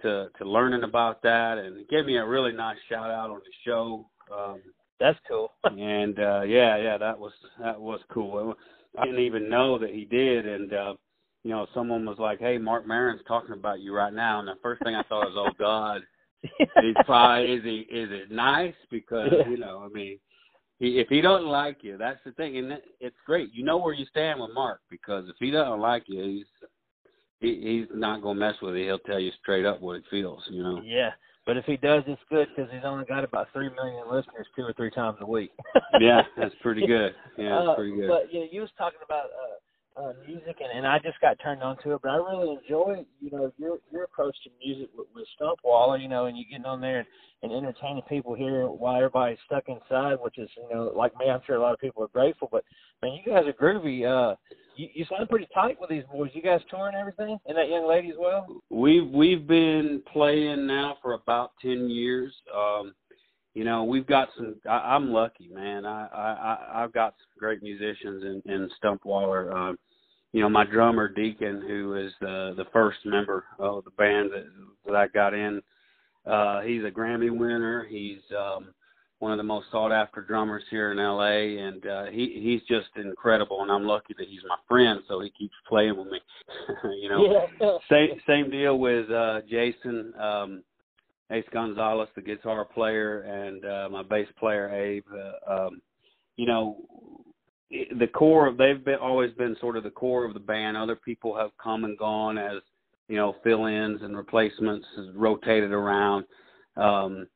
[0.03, 3.51] to to learning about that, and gave me a really nice shout out on the
[3.65, 4.07] show.
[4.31, 4.61] Um,
[4.99, 5.51] that's cool.
[5.63, 8.53] and uh yeah, yeah, that was that was cool.
[8.97, 10.93] I didn't even know that he did and uh
[11.43, 14.55] you know, someone was like, "Hey, Marc Maron's talking about you right now," and the
[14.61, 16.01] first thing I thought was, "Oh God,
[16.41, 20.19] he's probably is he is it nice?" Because you know, I mean,
[20.79, 23.53] he if he doesn't like you, that's the thing, and it's great.
[23.53, 26.69] You know where you stand with Marc because if he doesn't like you, he's
[27.39, 28.85] he, he's not gonna mess with you.
[28.85, 30.43] He'll tell you straight up what he feels.
[30.49, 30.81] You know.
[30.83, 31.11] Yeah,
[31.45, 34.63] but if he does, it's good because he's only got about three million listeners two
[34.63, 35.51] or three times a week.
[35.99, 37.13] yeah, that's pretty good.
[37.37, 38.07] Yeah, that's uh, pretty good.
[38.07, 39.57] But yeah, you was talking about uh,
[39.97, 42.01] uh, music, and, and I just got turned on to it.
[42.01, 46.07] But I really enjoy, you know, your your approach to music with, with Stumpwaller, you
[46.07, 47.07] know, and you getting on there and,
[47.43, 51.41] and entertaining people here while everybody's stuck inside, which is, you know, like me, I'm
[51.45, 52.49] sure a lot of people are grateful.
[52.51, 52.63] But
[53.01, 54.05] man, you guys are groovy.
[54.05, 54.35] Uh,
[54.75, 56.31] you, you sound pretty tight with these boys.
[56.33, 58.47] You guys touring everything, and that young lady as well.
[58.69, 62.33] We've we've been playing now for about ten years.
[62.55, 62.93] Um,
[63.59, 64.55] you know, we've got some.
[64.69, 65.85] I, I'm lucky, man.
[65.85, 69.53] I, I I've got some great musicians in in Stumpwaller.
[69.53, 69.77] Um,
[70.31, 74.45] you know, my drummer Deacon, who is the the first member of the band that
[74.85, 75.61] that I got in.
[76.25, 77.85] Uh, he's a Grammy winner.
[77.89, 78.73] He's um,
[79.17, 82.87] one of the most sought after drummers here in LA and uh he he's just
[82.95, 86.19] incredible and I'm lucky that he's my friend so he keeps playing with me.
[87.01, 87.45] you know.
[87.59, 87.77] Yeah.
[87.91, 90.63] Same same deal with uh Jason um
[91.31, 95.81] Ace Gonzalez the guitar player and uh my bass player Abe uh, um
[96.37, 96.77] you know
[97.71, 100.95] the core of they've been always been sort of the core of the band other
[100.95, 102.61] people have come and gone as
[103.07, 106.25] you know fill-ins and replacements has rotated around
[106.77, 107.27] um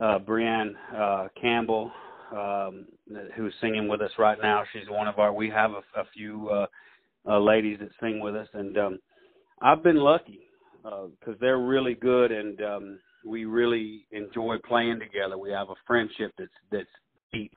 [0.00, 1.90] uh, Brianne uh, Campbell,
[2.32, 2.86] um,
[3.34, 4.62] who's singing with us right now.
[4.72, 5.32] She's one of our.
[5.32, 6.66] We have a, a few uh,
[7.28, 8.98] uh, ladies that sing with us, and um,
[9.62, 10.40] I've been lucky
[10.82, 15.36] because uh, they're really good, and um, we really enjoy playing together.
[15.36, 16.88] We have a friendship that's that's
[17.32, 17.52] deep,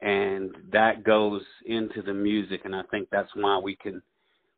[0.00, 4.02] and that goes into the music, and I think that's why we can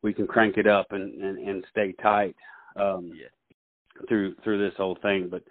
[0.03, 2.37] we can crank it up and and, and stay tight
[2.77, 4.07] um, yeah.
[4.09, 5.43] through through this whole thing, but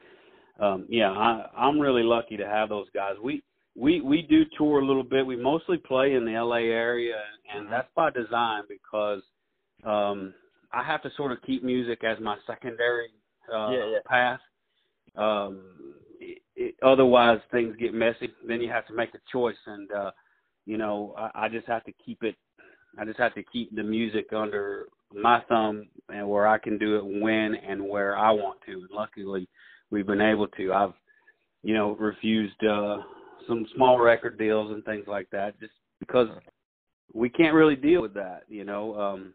[0.60, 3.16] um, yeah, I, I'm really lucky to have those guys.
[3.22, 3.44] We
[3.76, 5.26] we we do tour a little bit.
[5.26, 7.16] We mostly play in the LA area,
[7.54, 7.72] and Mm-hmm.
[7.72, 9.22] that's by design because
[9.84, 10.34] um,
[10.72, 13.10] I have to sort of keep music as my secondary
[13.54, 14.00] uh, Yeah, yeah.
[14.06, 14.40] path.
[15.18, 15.62] Um,
[16.20, 18.30] it, it, otherwise, things get messy.
[18.48, 20.12] Then you have to make a choice, and uh,
[20.66, 22.36] you know, I, I just have to keep it.
[22.98, 26.98] I just have to keep the music under my thumb, and where I can do
[26.98, 28.72] it when and where I want to.
[28.74, 29.48] And luckily,
[29.92, 30.74] we've been able to.
[30.74, 30.94] I've,
[31.64, 32.98] you know, refused uh,
[33.48, 36.28] some small record deals and things like that just because
[37.14, 38.44] we can't really deal with that.
[38.48, 39.34] You know, um,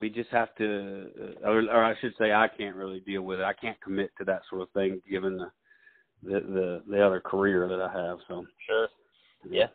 [0.00, 3.40] we just have to, uh, or, or I should say, I can't really deal with
[3.40, 3.44] it.
[3.44, 5.50] I can't commit to that sort of thing given the
[6.22, 8.18] the the, the other career that I have.
[8.28, 8.88] So sure,
[9.48, 9.66] yeah.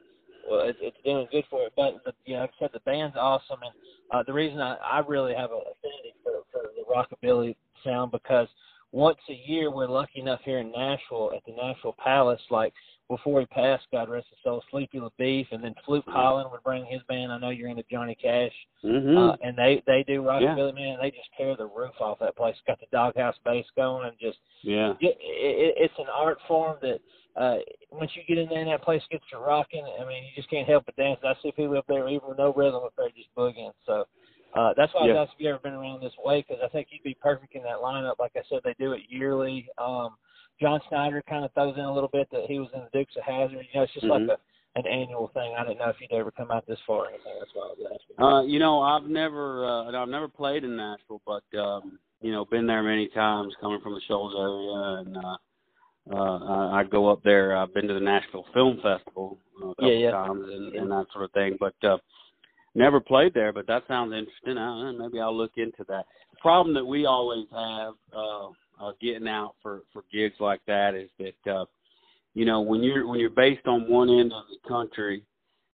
[0.49, 2.79] Well, it's it's doing good for it, but the, you know, like I said, the
[2.81, 3.73] band's awesome, and
[4.11, 8.47] uh, the reason I, I really have a affinity for, for the rockabilly sound because
[8.91, 12.73] once a year we're lucky enough here in Nashville at the Nashville Palace, like
[13.11, 16.85] before he passed, God rest his soul, Sleepy LaBeef, and then Fluke Holland would bring
[16.85, 17.29] his band.
[17.29, 18.53] I know you're into Johnny Cash,
[18.85, 19.17] mm-hmm.
[19.17, 20.85] uh, and they they do rockabilly yeah.
[20.85, 20.97] man.
[21.01, 22.55] They just tear the roof off that place.
[22.65, 26.99] Got the doghouse bass going, and just yeah, it, it, it's an art form that
[27.35, 27.57] uh
[27.91, 30.49] once you get in there and that place gets to rocking, I mean you just
[30.49, 31.19] can't help but dance.
[31.23, 33.71] I see people up there even with no rhythm up there just boogieing.
[33.85, 34.05] So
[34.55, 35.13] uh, that's why yeah.
[35.13, 37.55] I asked if you ever been around this way because I think you'd be perfect
[37.55, 38.19] in that lineup.
[38.19, 39.67] Like I said, they do it yearly.
[39.77, 40.15] Um,
[40.61, 43.15] John Schneider kind of throws in a little bit that he was in the Dukes
[43.17, 43.65] of Hazzard.
[43.73, 44.27] You know, it's just mm-hmm.
[44.27, 44.41] like a
[44.79, 45.53] an annual thing.
[45.57, 47.33] I didn't know if you'd ever come out this far or anything.
[47.39, 48.23] That's why I was asking.
[48.23, 52.45] Uh, you know, I've never uh, I've never played in Nashville, but um, you know,
[52.45, 57.21] been there many times coming from the Shoals area, and uh, uh, I go up
[57.23, 57.57] there.
[57.57, 60.11] I've been to the Nashville Film Festival uh, a couple yeah, yeah.
[60.11, 61.75] times and, and that sort of thing, but.
[61.83, 61.97] uh
[62.73, 64.57] Never played there, but that sounds interesting.
[64.57, 66.05] Uh, maybe I'll look into that.
[66.31, 68.47] The problem that we always have uh,
[69.01, 71.65] getting out for for gigs like that is that uh,
[72.33, 75.23] you know when you're when you're based on one end of the country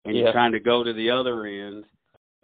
[0.05, 0.25] and Yeah.
[0.25, 1.85] you're trying to go to the other end,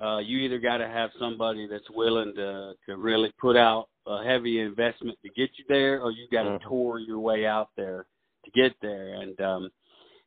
[0.00, 4.24] uh, you either got to have somebody that's willing to to really put out a
[4.24, 6.68] heavy investment to get you there, or you got to Mhm.
[6.68, 8.06] tour your way out there
[8.44, 9.14] to get there.
[9.14, 9.70] And um,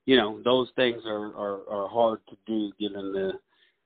[0.06, 3.34] you know those things are, are are hard to do given the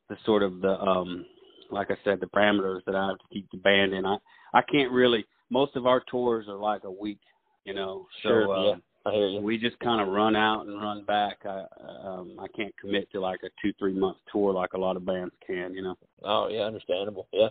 [0.09, 1.25] the sort of the um
[1.71, 4.05] like I said the parameters that I have to keep the band in.
[4.05, 4.17] I
[4.53, 5.25] I can't really.
[5.49, 7.19] Most of our tours are like a week,
[7.65, 8.07] you know.
[8.23, 8.75] So Sure, uh, yeah.
[9.05, 9.39] I hear you.
[9.39, 11.39] we just kind of run out and run back.
[11.45, 11.63] I
[12.03, 15.05] um I can't commit to like a two three month tour like a lot of
[15.05, 15.95] bands can, you know.
[16.23, 17.27] Oh yeah, understandable.
[17.31, 17.47] Yeah,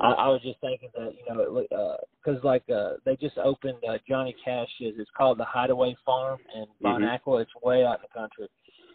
[0.00, 3.38] I, I was just thinking that you know, it, uh 'cause like uh, they just
[3.38, 4.94] opened uh, Johnny Cash's.
[4.98, 7.14] It's called the Hideaway Farm in Bon Mhm.
[7.14, 7.38] Aqua.
[7.42, 8.48] It's way out in the country.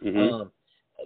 [0.04, 0.34] Mm-hmm.
[0.34, 0.51] Um,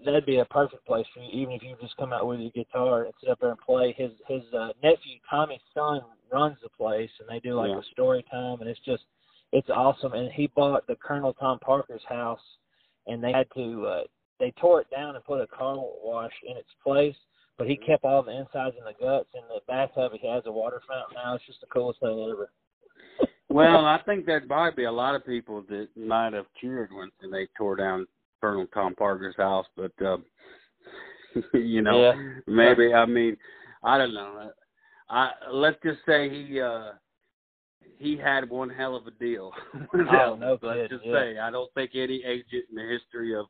[0.03, 2.51] that'd be a perfect place for you, even if you just come out with your
[2.51, 3.93] guitar and sit up there and play.
[3.95, 7.79] His his uh, nephew Tommy's son runs the place, and they do like Yeah.
[7.79, 9.03] a story time, and it's just
[9.53, 10.13] it's awesome.
[10.13, 12.41] And he bought the Colonel Tom Parker's house,
[13.07, 14.03] and they had to uh,
[14.39, 17.15] they tore it down and put a car wash in its place.
[17.57, 19.29] But he kept all the insides and the guts.
[19.33, 21.33] In the bathtub, he has a water fountain now.
[21.35, 22.51] It's just the coolest thing ever.
[23.49, 27.09] Well, I think there'd probably be a lot of people that might have cheered when
[27.31, 28.05] they tore down
[28.41, 30.25] Colonel Tom Parker's house, but um
[31.53, 32.13] you know, Yeah.
[32.45, 33.37] maybe I mean,
[33.83, 34.51] I don't know.
[35.09, 36.91] I let's just say he uh
[37.99, 39.51] he had one hell of a deal.
[39.93, 41.13] Oh, no let's just yeah.
[41.13, 43.45] say I don't think any agent in the history of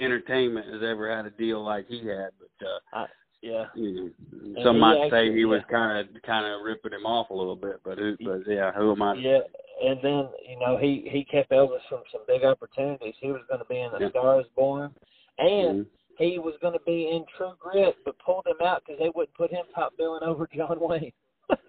[0.00, 3.06] entertainment has ever had a deal like he had, but uh
[3.42, 3.66] Yeah.
[3.74, 7.30] you know, some might say actually- he was kind of kind of ripping him off
[7.30, 9.14] a little bit, but who, but yeah, who am I?
[9.14, 9.40] Yeah,
[9.82, 13.14] and then you know he he kept Elvis from some big opportunities.
[13.20, 14.10] He was going to be in The Yeah.
[14.10, 14.94] Stars Born,
[15.38, 15.86] and Mhm.
[16.18, 19.36] He was going to be in True Grit, but pulled him out because they wouldn't
[19.36, 21.12] put him top billing over John Wayne.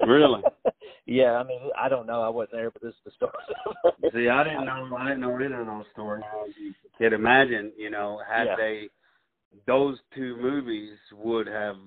[0.06, 0.42] Really?
[1.06, 2.22] yeah, I mean I don't know.
[2.22, 4.12] I wasn't there, but this is the story.
[4.14, 4.98] See, I didn't know.
[4.98, 6.24] I didn't know any of those stories.
[6.60, 8.56] You could imagine, you know, had Yeah.
[8.58, 8.90] they
[9.68, 11.78] those two movies would have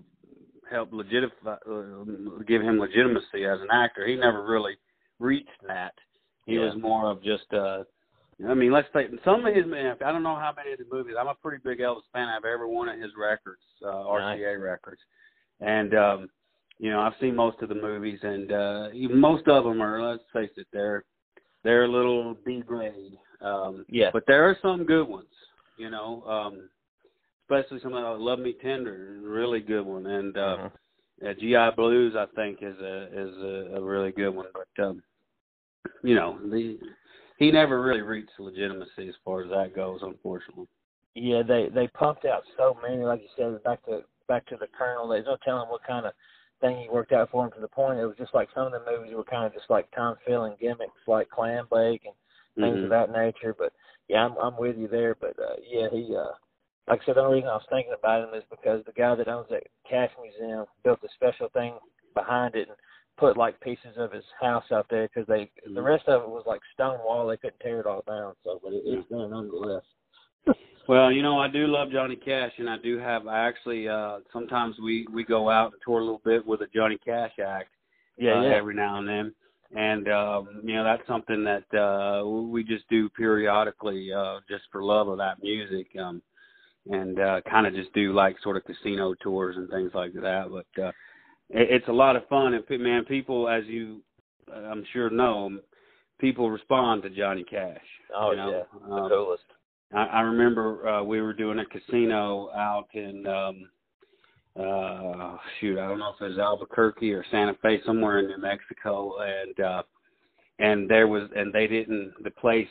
[0.70, 2.04] helped legitimate uh,
[2.46, 4.06] give him legitimacy as an actor.
[4.06, 4.76] He never really
[5.18, 5.92] reached that.
[6.46, 6.66] He Yeah.
[6.66, 7.52] was more of just.
[7.52, 7.84] uh
[8.48, 9.64] I mean, let's say some of his.
[9.66, 11.14] I don't know how many of the movies.
[11.18, 12.28] I'm a pretty big Elvis fan.
[12.28, 15.00] I've every one of his records, uh, RCA records,
[15.60, 16.30] and um
[16.78, 20.02] you know I've seen most of the movies, and uh most of them are.
[20.02, 21.04] Let's face it, they're
[21.62, 23.18] they're a little B grade.
[23.40, 24.10] Um, Yeah.
[24.12, 25.26] But there are some good ones,
[25.76, 26.68] you know, um,
[27.44, 30.72] especially some of Love Me Tender, really good one, and uh, Mhm.
[31.28, 34.46] uh, GI Blues I think is a is a, a really good one.
[34.52, 35.02] But um,
[36.02, 36.78] you know, the
[37.42, 40.68] he never really reached legitimacy as far as that goes, unfortunately.
[41.14, 44.68] Yeah, they they pumped out so many, like you said, back to back to the
[44.78, 45.08] Colonel.
[45.08, 46.12] There's no telling what kind of
[46.60, 48.72] thing he worked out for him to the point it was just like some of
[48.72, 52.14] the movies were kind of just like time filling gimmicks, like Clambake and
[52.62, 52.84] things Mhm.
[52.84, 53.54] of that nature.
[53.58, 53.72] But
[54.08, 55.16] yeah, I'm I'm with you there.
[55.16, 56.30] But uh, yeah, he uh,
[56.86, 59.16] like I said, the only reason I was thinking about him is because the guy
[59.16, 61.74] that owns that Cash Museum built a special thing
[62.14, 62.76] behind it and
[63.18, 65.84] put like pieces of his house out there because they the Mhm.
[65.84, 67.26] rest of it was like stone wall.
[67.26, 68.34] They couldn't tear it all down.
[68.44, 69.84] So, but it, it's there nonetheless.
[70.88, 73.28] Well, you know, I do love Johnny Cash, and I do have.
[73.28, 76.66] I actually uh sometimes we we go out and tour a little bit with a
[76.74, 77.70] Johnny Cash act.
[78.18, 78.54] Yeah, uh, yeah.
[78.54, 79.34] every now and then.
[79.74, 84.82] And um, you know that's something that uh, we just do periodically, uh, just for
[84.82, 86.20] love of that music, um,
[86.90, 90.48] and uh, kind of just do like sort of casino tours and things like that.
[90.50, 90.94] But uh, it,
[91.52, 94.00] it's a lot of fun, and man, people, as you,
[94.50, 95.60] uh, I'm sure know,
[96.18, 97.80] people respond to Johnny Cash.
[98.14, 98.50] Oh you know?
[98.50, 99.44] yeah, the Um, coolest.
[99.92, 103.68] I, I remember uh, we were doing a casino out in um
[104.58, 108.38] uh shoot, I don't know if it was Albuquerque or Santa Fe, somewhere in New
[108.38, 109.82] Mexico, and uh
[110.58, 112.68] and there was and they didn't the place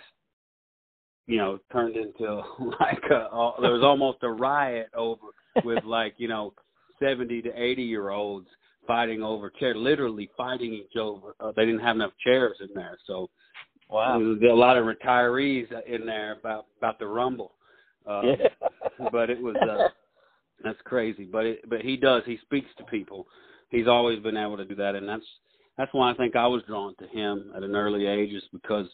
[1.27, 2.41] you know turned into
[2.79, 5.27] like a there was almost a riot over
[5.63, 6.53] with like you know
[6.99, 8.47] 70 to 80 year olds
[8.87, 11.33] fighting over chairs literally fighting each other.
[11.39, 12.97] Uh, they didn't have enough chairs in there.
[13.07, 13.29] So
[13.89, 14.17] wow.
[14.17, 17.53] there was a lot of retirees in there about about the rumble.
[18.07, 18.47] Uh yeah.
[19.11, 19.89] but it was uh
[20.63, 21.25] that's crazy.
[21.25, 23.27] But it but he does he speaks to people.
[23.69, 24.95] He's always been able to do that.
[24.95, 25.25] And that's
[25.77, 28.87] that's why I think I was drawn to him at an early age, is because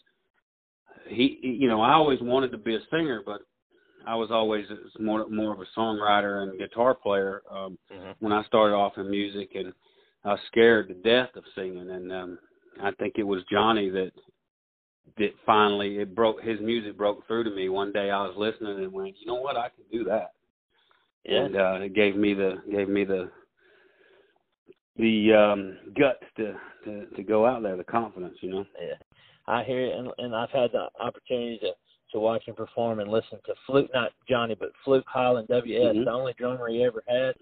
[1.08, 3.42] he, you know, I always wanted to be a singer, but
[4.08, 4.64] I was always
[4.98, 8.12] more more of a songwriter and guitar player um, mm-hmm.
[8.20, 9.74] when I started off in music, and
[10.24, 11.90] I was scared to death of singing.
[11.90, 12.38] And um,
[12.82, 14.12] I think it was Johnny that
[15.18, 17.68] that finally it broke his music broke through to me.
[17.68, 20.32] One day I was listening and went, you know what, I can do that.
[21.24, 21.44] Yeah.
[21.44, 23.30] And uh, it gave me the gave me the
[24.96, 26.54] the um guts to,
[26.84, 28.64] to to go out there, the confidence, you know.
[28.80, 28.94] Yeah,
[29.46, 31.72] I hear it, and, and I've had the opportunity to
[32.12, 36.04] to watch him perform and listen to Fluke, not Johnny, but Fluke Holland, WS, mm-hmm.
[36.04, 37.34] the only drummer he ever had,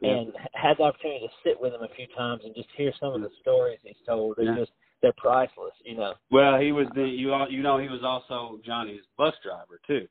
[0.00, 0.10] yeah.
[0.10, 3.14] and had the opportunity to sit with him a few times and just hear some
[3.14, 4.36] of the stories he's told.
[4.36, 4.56] They're yeah.
[4.56, 6.14] just they're priceless, you know.
[6.30, 10.06] Well, he was the you you know he was also Johnny's bus driver too.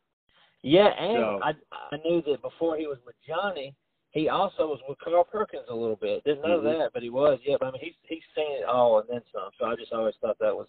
[0.62, 1.40] Yeah, and so.
[1.44, 1.52] I
[1.92, 3.76] I knew that before he was with Johnny,
[4.12, 6.24] he also was with Carl Perkins a little bit.
[6.24, 6.80] Didn't know mm-hmm.
[6.80, 7.40] that, but he was.
[7.44, 9.50] Yeah, but I mean, he's he's seen it all and then some.
[9.60, 10.68] So I just always thought that was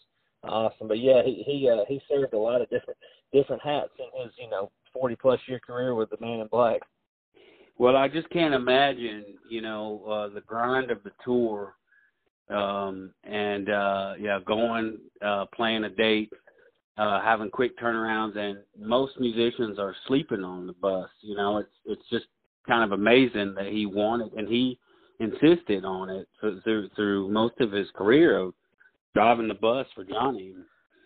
[0.48, 0.88] awesome.
[0.88, 2.98] But yeah, he he uh, he served a lot of different
[3.32, 6.80] different hats in his you know forty plus year career with the Man in Black.
[7.76, 11.74] Well, I just can't imagine, you know, uh, the grind of the tour,
[12.48, 16.32] um, and uh, yeah, going, uh, playing a date,
[16.98, 21.08] uh, having quick turnarounds, and most musicians are sleeping on the bus.
[21.22, 22.26] You know, it's it's just
[22.66, 24.78] kind of amazing that he wanted and he
[25.20, 28.54] insisted on it through through most of his career of
[29.14, 30.54] driving the bus for Johnny.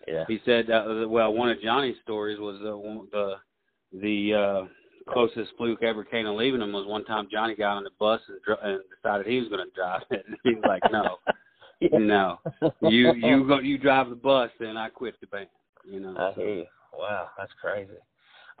[0.07, 0.25] Yeah.
[0.27, 5.83] He said, uh, well, one of Johnny's stories was the the the uh, closest fluke
[5.83, 8.59] ever came to leaving him was one time Johnny got on the bus and, dr-
[8.63, 10.25] and decided he was going to drive it.
[10.27, 11.17] And he was like, no,
[11.79, 11.97] yeah.
[11.97, 12.39] no,
[12.81, 15.47] you you go you drive the bus, then I quit the band.
[15.85, 16.15] You know.
[16.17, 16.65] I hear you.
[16.93, 17.91] Wow, that's crazy.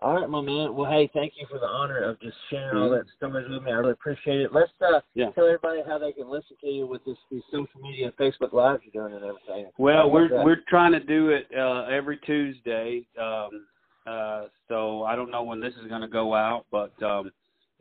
[0.01, 0.75] All right, my man.
[0.75, 3.71] Well, hey, thank you for the honor of just sharing all that stories with me.
[3.71, 4.53] I really appreciate it.
[4.53, 5.29] Let's uh, yeah.
[5.31, 8.81] tell everybody how they can listen to you with this these social media, Facebook Lives
[8.85, 9.71] you're doing, and everything.
[9.77, 10.45] Well, we're that?
[10.45, 13.05] we're trying to do it uh, every Tuesday.
[13.21, 13.65] Um,
[14.07, 17.31] uh, so I don't know when this is going to go out, but um,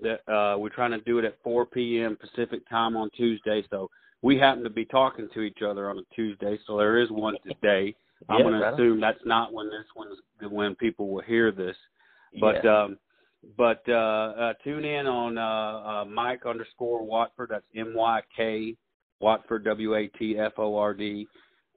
[0.03, 2.17] that uh, we're trying to do it at 4 p.m.
[2.21, 3.63] Pacific time on Tuesday.
[3.71, 3.89] So
[4.23, 7.37] we happen to be talking to each other on a Tuesday, so there is one
[7.47, 7.95] today.
[8.29, 10.19] I'm going to assume that's not when this one's
[10.51, 11.77] when people will hear this.
[12.41, 12.85] But yeah.
[12.85, 12.99] um,
[13.57, 17.51] but uh, uh, tune in on uh, uh, Myk underscore Watford.
[17.51, 18.77] That's M Y K
[19.21, 21.27] Watford W A T F O R D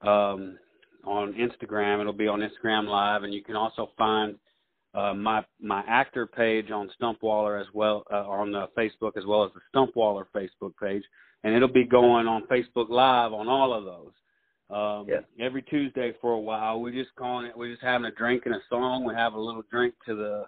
[0.01, 0.57] um,
[1.05, 2.01] on Instagram.
[2.01, 4.35] It'll be on Instagram Live, and you can also find
[4.93, 9.45] uh, my my actor page on Stumpwaller as well uh, on uh, Facebook as well
[9.45, 11.03] as the Stumpwaller Facebook page,
[11.43, 14.11] and it'll be going on Facebook Live on all of those.
[14.71, 15.45] Um, yeah.
[15.45, 17.57] Every Tuesday for a while, we're just calling it.
[17.57, 19.03] We're just having a drink and a song.
[19.03, 20.45] We have a little drink to the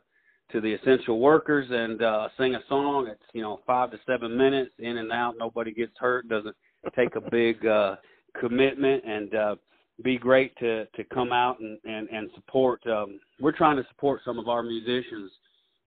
[0.52, 3.08] to the essential workers and uh, sing a song.
[3.08, 5.36] It's you know five to seven minutes in and out.
[5.38, 6.30] Nobody gets hurt.
[6.30, 6.56] Doesn't
[6.96, 7.96] take a big uh,
[8.40, 9.56] commitment and uh,
[10.04, 12.86] be great to to come out and and, and support.
[12.88, 15.32] Um, we're trying to support some of our musicians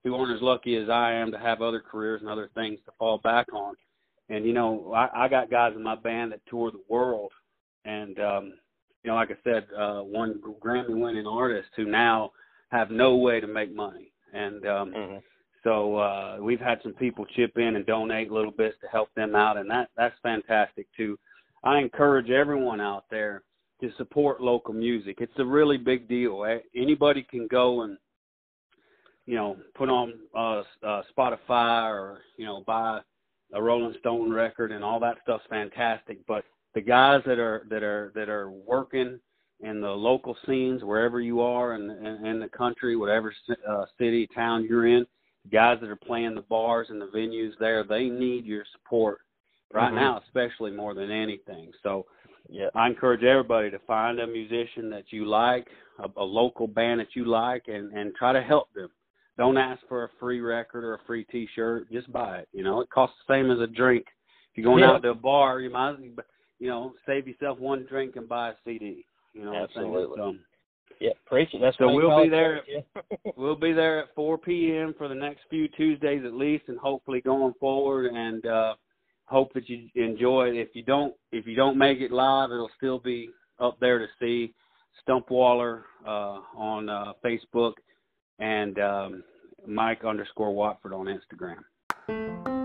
[0.05, 2.93] who aren't as lucky as I am to have other careers and other things to
[2.99, 3.75] fall back on.
[4.29, 7.33] And you know, I, I got guys in my band that tour the world
[7.87, 8.53] and um,
[9.03, 12.33] you know, like I said, uh, one Grammy-winning artist who now
[12.71, 15.17] have no way to make money, and um, mm-hmm.
[15.63, 19.37] so uh, we've had some people chip in and donate little bits to help them
[19.37, 21.19] out, and that that's fantastic too.
[21.63, 23.45] I encourage everyone out there
[23.81, 25.19] to support local music.
[25.21, 26.45] It's a really big deal.
[26.75, 27.97] Anybody can go and
[29.27, 33.01] you know put on uh, uh, Spotify or you know buy
[33.55, 36.45] a Rolling Stone record and all that stuff's fantastic, but
[36.77, 39.19] the guys that are that are that are working
[39.61, 43.35] in the local scenes wherever you are in in, in the country, whatever
[43.67, 45.07] uh, city town you're in,
[45.51, 49.21] guys that are playing the bars and the venues there, they need your support
[49.73, 49.97] right mm-hmm.
[49.97, 51.73] now, especially more than anything.
[51.83, 52.07] So.
[52.49, 52.69] Yeah.
[52.77, 55.67] I encourage everybody to find a musician that you like,
[55.99, 58.89] a, a local band that you like, and and try to help them.
[59.37, 61.91] Don't ask for a free record or a free T-shirt.
[61.91, 62.49] Just buy it.
[62.53, 64.07] You know, it costs the same as a drink.
[64.53, 64.93] If you're going yeah.
[64.93, 65.97] out to a bar, you might
[66.59, 69.05] you know, save yourself one drink and buy a CD.
[69.33, 70.17] You know, absolutely.
[70.17, 70.35] So,
[71.01, 71.61] yeah, preach it.
[71.61, 72.63] That's so we'll be there.
[73.37, 74.95] we'll be there at 4 p.m.
[74.97, 78.13] for the next few Tuesdays at least, and hopefully going forward.
[78.13, 78.75] And uh,
[79.27, 80.57] hope that you enjoy it.
[80.57, 83.31] If you don't, if you don't make it live, it'll still be
[83.61, 84.55] up there to see.
[85.07, 87.75] Stumpwaller uh, on uh, Facebook
[88.39, 89.25] and um,
[89.69, 92.56] Myk underscore Watford on Instagram.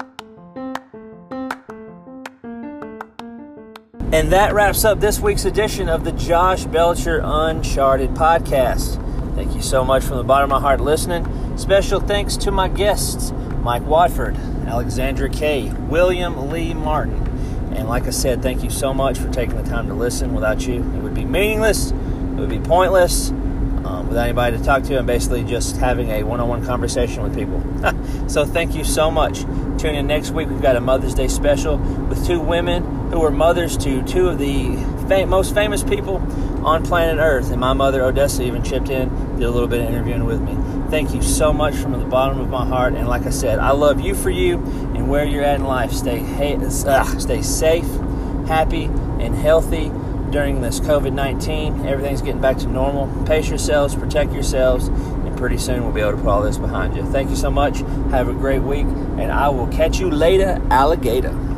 [4.14, 8.97] And that wraps up this week's edition of the Josh Belcher Uncharted podcast.
[9.36, 11.57] Thank you so much from the bottom of my heart listening.
[11.57, 14.36] Special thanks to my guests, Myk Watford,
[14.68, 17.26] Alexandra Kay, William Lee Martin.
[17.74, 20.34] And like I said, thank you so much for taking the time to listen.
[20.34, 23.32] Without you, it would be meaningless, it would be pointless,
[23.86, 27.23] um, without anybody to talk to, and basically just having a one on one conversation
[27.23, 27.61] with people.
[28.29, 29.41] so thank you so much.
[29.79, 30.49] Tune in next week.
[30.49, 34.38] We've got a Mother's Day special with two women who were mothers to two of
[34.38, 34.75] the
[35.07, 36.17] fam- most famous people
[36.65, 37.51] on planet Earth.
[37.51, 40.55] And my mother, Odessa, even chipped in, did a little bit of interviewing with me.
[40.89, 42.93] Thank you so much from the bottom of my heart.
[42.93, 44.57] And like I said, I love you for you
[44.95, 45.91] and where you're at in life.
[45.91, 47.88] Stay, ha- uh, stay safe,
[48.47, 49.91] happy, and healthy
[50.32, 51.86] during this COVID 19.
[51.86, 53.07] Everything's getting back to normal.
[53.25, 56.95] Pace yourselves, protect yourselves, and pretty soon we'll be able to put all this behind
[56.95, 57.03] you.
[57.11, 57.79] Thank you so much.
[58.09, 61.51] Have a great week, and I will catch you later, alligator.